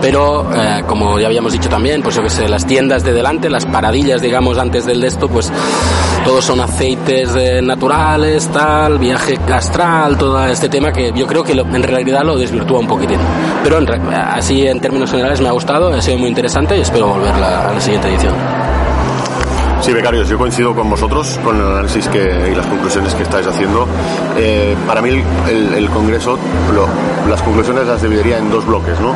pero 0.00 0.46
eh, 0.54 0.82
como 0.86 1.18
ya 1.18 1.26
habíamos 1.26 1.52
dicho 1.52 1.68
también, 1.68 2.02
pues 2.02 2.16
yo 2.16 2.22
que 2.22 2.30
sé, 2.30 2.48
las 2.48 2.66
tiendas 2.66 3.04
de 3.04 3.12
delante, 3.12 3.48
las 3.50 3.66
paradillas, 3.66 4.20
digamos, 4.22 4.58
antes 4.58 4.86
del 4.86 5.00
de 5.00 5.08
esto, 5.08 5.28
pues 5.28 5.52
todos 6.24 6.44
son 6.44 6.60
aceites 6.60 7.30
naturales, 7.62 8.48
tal, 8.48 8.98
viaje 8.98 9.38
astral, 9.52 10.16
todo 10.18 10.44
este 10.46 10.68
tema 10.68 10.92
que 10.92 11.12
yo 11.14 11.26
creo 11.26 11.42
que 11.44 11.54
lo- 11.54 11.62
en 11.62 11.82
realidad 11.82 12.22
lo 12.24 12.36
desvirtúa 12.36 12.80
un 12.80 12.86
poquitín. 12.86 13.18
Pero 13.62 13.78
en 13.78 13.88
así 14.14 14.66
en 14.66 14.80
términos 14.80 15.10
generales 15.10 15.40
me 15.40 15.48
ha 15.48 15.52
gustado, 15.52 15.92
ha 15.92 16.00
sido 16.02 16.18
muy 16.18 16.28
interesante 16.28 16.76
y 16.76 16.80
espero 16.80 17.08
volver 17.08 17.36
la- 17.38 17.68
a 17.70 17.74
la 17.74 17.80
siguiente 17.80 18.08
edición. 18.08 18.34
Sí, 19.82 19.94
becarios, 19.94 20.28
yo 20.28 20.36
coincido 20.36 20.74
con 20.74 20.90
vosotros, 20.90 21.40
con 21.42 21.56
el 21.58 21.66
análisis 21.66 22.06
que, 22.08 22.50
y 22.52 22.54
las 22.54 22.66
conclusiones 22.66 23.14
que 23.14 23.22
estáis 23.22 23.46
haciendo. 23.46 23.86
Eh, 24.36 24.76
para 24.86 25.00
mí 25.00 25.08
el, 25.08 25.24
el- 25.50 25.72
el 25.74 25.88
Congreso, 25.88 26.38
lo- 26.74 26.86
las 27.30 27.40
conclusiones 27.40 27.86
las 27.86 28.02
dividiría 28.02 28.36
en 28.38 28.50
dos 28.50 28.66
bloques, 28.66 29.00
¿no? 29.00 29.14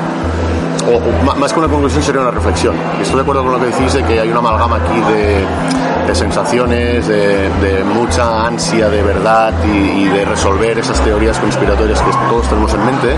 O, 0.86 1.34
más 1.36 1.52
que 1.52 1.58
una 1.58 1.68
conclusión 1.68 2.02
sería 2.02 2.20
una 2.20 2.30
reflexión. 2.30 2.74
Estoy 3.00 3.16
de 3.16 3.22
acuerdo 3.22 3.42
con 3.42 3.52
lo 3.52 3.60
que 3.60 3.66
decís 3.66 3.92
de 3.92 4.04
que 4.04 4.20
hay 4.20 4.28
una 4.28 4.40
amalgama 4.40 4.76
aquí 4.76 5.00
de, 5.00 6.14
sensaciones, 6.14 7.08
de, 7.08 7.48
de 7.48 7.82
mucha 7.82 8.46
ansia 8.46 8.88
de 8.88 9.02
verdad 9.02 9.52
y, 9.64 10.02
y 10.02 10.08
de 10.08 10.24
resolver 10.24 10.78
esas 10.78 11.00
teorías 11.00 11.38
conspiratorias 11.40 12.00
que 12.00 12.10
todos 12.28 12.48
tenemos 12.48 12.72
en 12.72 12.86
mente 12.86 13.16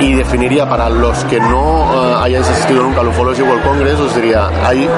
y 0.00 0.14
definiría 0.14 0.68
para 0.68 0.88
los 0.88 1.24
que 1.24 1.40
no 1.40 1.92
eh, 1.92 2.16
hayáis 2.22 2.48
asistido 2.48 2.82
nunca 2.82 3.00
al 3.00 3.08
Ufology 3.08 3.42
World 3.42 3.64
Congress, 3.64 3.98
os 3.98 4.14
diría, 4.14 4.48
hay 4.64 4.88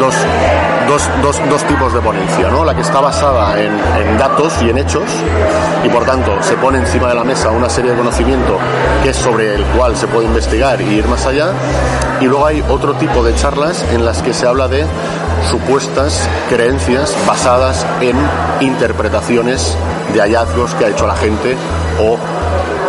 dos, 0.00 0.14
dos, 0.88 1.08
dos, 1.22 1.40
dos 1.48 1.62
tipos 1.64 1.92
de 1.92 2.00
ponencia, 2.00 2.48
¿no? 2.48 2.64
La 2.64 2.74
que 2.74 2.82
está 2.82 3.00
basada 3.00 3.60
en, 3.60 3.72
en 3.72 4.18
datos 4.18 4.54
y 4.62 4.70
en 4.70 4.78
hechos, 4.78 5.04
y 5.84 5.88
por 5.88 6.04
tanto 6.04 6.42
se 6.42 6.56
pone 6.56 6.78
encima 6.78 7.08
de 7.08 7.14
la 7.14 7.24
mesa 7.24 7.50
una 7.50 7.68
serie 7.68 7.92
de 7.92 7.98
conocimiento 7.98 8.58
que 9.02 9.10
es 9.10 9.16
sobre 9.16 9.54
el 9.54 9.64
cual 9.64 9.96
se 9.96 10.06
puede 10.06 10.26
investigar 10.26 10.80
y 10.80 10.84
ir 10.84 11.06
más 11.06 11.26
allá, 11.26 11.52
y 12.20 12.24
luego 12.24 12.46
hay 12.46 12.64
otro 12.68 12.94
tipo 12.94 13.22
de 13.22 13.34
charlas 13.34 13.84
en 13.92 14.04
las 14.04 14.22
que 14.22 14.32
se 14.32 14.46
habla 14.46 14.68
de 14.68 14.86
supuestas 15.50 16.28
creencias 16.48 17.14
basadas 17.26 17.86
en 18.00 18.16
interpretaciones 18.60 19.76
de 20.12 20.20
hallazgos 20.20 20.74
que 20.74 20.86
ha 20.86 20.88
hecho 20.88 21.06
la 21.06 21.16
gente 21.16 21.56
o 22.00 22.16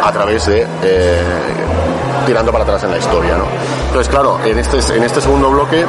a 0.03 0.11
través 0.11 0.45
de 0.45 0.65
eh, 0.83 1.21
tirando 2.25 2.51
para 2.51 2.63
atrás 2.63 2.83
en 2.83 2.91
la 2.91 2.97
historia, 2.97 3.37
¿no? 3.37 3.45
Entonces, 3.87 4.09
claro, 4.09 4.39
en 4.43 4.59
este, 4.59 4.77
en 4.95 5.03
este 5.03 5.21
segundo 5.21 5.49
bloque 5.49 5.85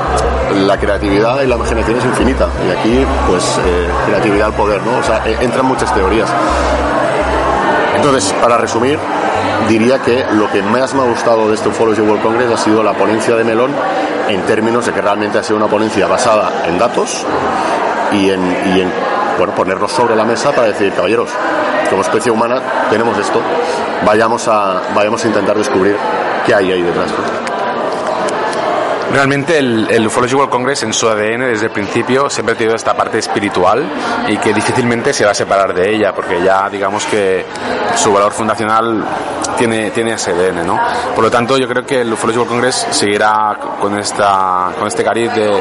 la 0.55 0.79
creatividad 0.79 1.43
y 1.43 1.47
la 1.47 1.57
imaginación 1.57 1.99
es 1.99 2.05
infinita 2.05 2.49
y 2.67 2.71
aquí, 2.71 3.07
pues, 3.29 3.59
eh, 3.65 3.89
creatividad 4.07 4.47
al 4.47 4.55
poder, 4.55 4.81
¿no? 4.83 4.99
O 4.99 5.03
sea, 5.03 5.23
eh, 5.27 5.37
entran 5.41 5.67
muchas 5.67 5.93
teorías. 5.95 6.29
Entonces, 7.95 8.33
para 8.41 8.57
resumir, 8.57 8.99
diría 9.69 9.99
que 9.99 10.25
lo 10.33 10.51
que 10.51 10.63
más 10.63 10.95
me 10.95 11.03
ha 11.03 11.05
gustado 11.05 11.49
de 11.49 11.55
este 11.55 11.69
Ufology 11.69 12.01
World 12.01 12.23
Congress 12.23 12.51
ha 12.53 12.57
sido 12.57 12.83
la 12.83 12.95
ponencia 12.95 13.37
de 13.37 13.45
Melón 13.45 13.73
en 14.29 14.41
términos 14.43 14.87
de 14.87 14.93
que 14.93 15.01
realmente 15.03 15.39
ha 15.39 15.43
sido 15.43 15.59
una 15.59 15.67
ponencia 15.67 16.07
basada 16.07 16.51
en 16.67 16.79
datos 16.79 17.27
y 18.13 18.31
en, 18.31 18.41
y 18.75 18.81
en 18.81 19.10
bueno, 19.41 19.55
ponerlos 19.55 19.91
sobre 19.91 20.15
la 20.15 20.25
mesa 20.25 20.53
para 20.53 20.69
decir, 20.69 20.93
caballeros, 20.93 21.31
como 21.89 22.03
especie 22.03 22.31
humana 22.31 22.61
tenemos 22.91 23.17
esto, 23.17 23.41
vayamos 24.05 24.47
a, 24.47 24.83
vayamos 24.95 25.25
a 25.25 25.29
intentar 25.29 25.57
descubrir 25.57 25.97
qué 26.45 26.55
hay 26.55 26.73
ahí 26.73 26.83
detrás. 26.83 27.11
Realmente 29.13 29.59
el, 29.59 29.89
el 29.91 30.07
Ufology 30.07 30.35
World 30.35 30.51
Congress 30.51 30.85
en 30.85 30.93
su 30.93 31.09
ADN 31.09 31.41
desde 31.41 31.67
el 31.67 31.73
principio 31.73 32.31
siempre 32.31 32.55
ha 32.55 32.59
tenido 32.59 32.77
esta 32.77 32.95
parte 32.95 33.19
espiritual 33.19 33.85
y 34.29 34.37
que 34.39 34.55
difícilmente 34.55 35.13
se 35.13 35.25
va 35.25 35.33
a 35.33 35.35
separar 35.35 35.75
de 35.75 35.95
ella 35.95 36.13
porque 36.15 36.41
ya 36.43 36.69
digamos 36.71 37.05
que 37.07 37.45
su 37.97 38.13
valor 38.13 38.33
fundacional 38.33 39.05
tiene, 39.59 39.91
tiene 39.91 40.13
ese 40.13 40.31
ADN, 40.31 40.65
¿no? 40.65 40.79
Por 41.15 41.25
lo 41.25 41.31
tanto 41.31 41.59
yo 41.59 41.67
creo 41.67 41.85
que 41.85 42.03
el 42.03 42.13
Ufology 42.13 42.39
World 42.39 42.53
Congress 42.53 42.87
seguirá 42.91 43.59
con, 43.81 43.99
esta, 43.99 44.71
con 44.79 44.87
este 44.87 45.03
cariz 45.03 45.35
de, 45.35 45.61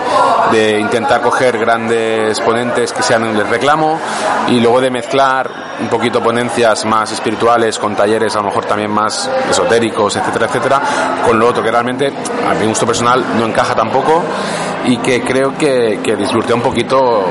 de 0.52 0.80
intentar 0.80 1.22
coger 1.22 1.58
grandes 1.58 2.40
ponentes 2.42 2.94
que 2.94 3.02
sean 3.02 3.24
el 3.26 3.48
reclamo 3.48 4.00
y 4.48 4.60
luego 4.60 4.80
de 4.80 4.92
mezclar 4.92 5.50
un 5.80 5.88
poquito 5.88 6.22
ponencias 6.22 6.86
más 6.86 7.12
espirituales 7.12 7.80
con 7.80 7.96
talleres 7.96 8.36
a 8.36 8.40
lo 8.40 8.46
mejor 8.46 8.66
también 8.66 8.92
más 8.92 9.30
esotéricos, 9.50 10.16
etcétera, 10.16 10.46
etcétera, 10.48 10.82
con 11.26 11.40
lo 11.40 11.48
otro 11.48 11.64
que 11.64 11.72
realmente 11.72 12.12
a 12.48 12.54
mi 12.54 12.66
gusto 12.66 12.86
personal 12.86 13.24
no 13.40 13.46
encaja 13.46 13.76
tampoco 13.76 14.24
y 14.86 14.98
que 14.98 15.22
creo 15.22 15.58
que, 15.58 16.00
que 16.04 16.16
disfruté 16.16 16.54
un 16.54 16.62
poquito 16.62 17.26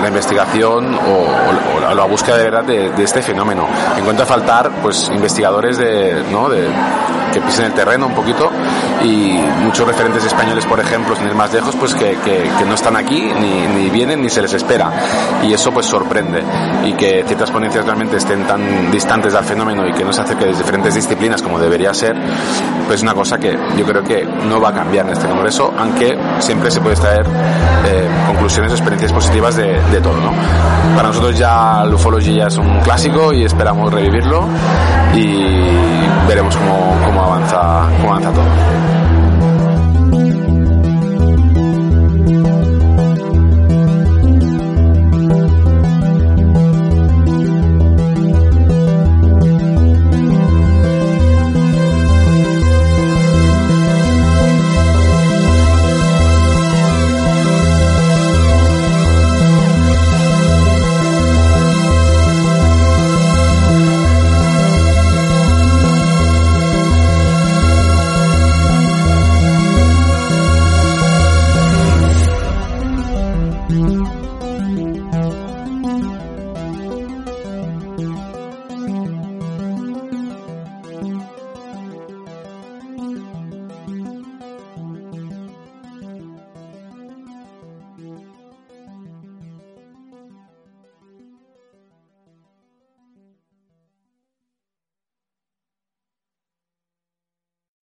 la 0.00 0.08
investigación 0.08 0.94
o, 0.94 1.86
o 1.90 1.94
la 1.94 2.04
búsqueda 2.04 2.36
de 2.36 2.44
verdad 2.44 2.64
de, 2.64 2.90
de, 2.90 3.04
este 3.04 3.22
fenómeno. 3.22 3.66
Encuentro 3.96 4.24
a 4.24 4.26
faltar 4.26 4.70
pues 4.82 5.10
investigadores 5.12 5.78
de, 5.78 6.24
¿no? 6.30 6.48
de, 6.48 6.68
que 7.32 7.40
pisen 7.40 7.66
el 7.66 7.72
terreno 7.72 8.06
un 8.06 8.14
poquito 8.14 8.50
y 9.02 9.38
muchos 9.62 9.86
referentes 9.86 10.24
españoles, 10.24 10.66
por 10.66 10.80
ejemplo, 10.80 11.14
sin 11.16 11.26
ir 11.26 11.34
más 11.34 11.52
lejos, 11.52 11.74
pues 11.76 11.94
que, 11.94 12.16
que, 12.24 12.50
que 12.58 12.64
no 12.66 12.74
están 12.74 12.96
aquí, 12.96 13.30
ni, 13.38 13.66
ni, 13.66 13.88
vienen, 13.88 14.20
ni 14.20 14.28
se 14.28 14.42
les 14.42 14.52
espera. 14.52 14.90
Y 15.42 15.52
eso 15.52 15.70
pues 15.72 15.86
sorprende. 15.86 16.42
Y 16.84 16.92
que 16.94 17.24
ciertas 17.26 17.50
ponencias 17.50 17.84
realmente 17.84 18.16
estén 18.16 18.46
tan 18.46 18.90
distantes 18.90 19.32
del 19.32 19.44
fenómeno 19.44 19.86
y 19.88 19.92
que 19.92 20.04
no 20.04 20.12
se 20.12 20.22
acerque 20.22 20.46
de 20.46 20.54
diferentes 20.54 20.94
disciplinas 20.94 21.40
como 21.40 21.58
debería 21.58 21.94
ser, 21.94 22.16
pues 22.86 22.98
es 22.98 23.02
una 23.02 23.14
cosa 23.14 23.38
que 23.38 23.56
yo 23.76 23.84
creo 23.84 24.02
que 24.02 24.24
no 24.24 24.60
va 24.60 24.70
a 24.70 24.74
cambiar 24.74 25.06
en 25.06 25.12
este 25.12 25.28
Congreso, 25.40 25.72
aunque 25.78 26.18
siempre 26.38 26.70
se 26.70 26.82
puede 26.82 26.96
extraer 26.96 27.24
eh, 27.86 28.06
conclusiones 28.26 28.72
o 28.72 28.74
experiencias 28.74 29.10
positivas 29.10 29.56
de, 29.56 29.80
todo. 30.02 30.20
¿no? 30.20 30.32
Para 30.94 31.08
nosotros 31.08 31.38
ya 31.38 31.82
el 31.82 31.94
ufology 31.94 32.34
ya 32.34 32.48
es 32.48 32.58
un 32.58 32.80
clásico 32.80 33.32
y 33.32 33.44
esperamos 33.44 33.90
revivirlo 33.90 34.46
y 35.14 35.42
veremos 36.28 36.54
cómo, 36.58 36.94
cómo 37.06 37.22
avanza, 37.24 37.88
cómo 38.02 38.12
avanza 38.12 38.32
todo. 38.32 38.44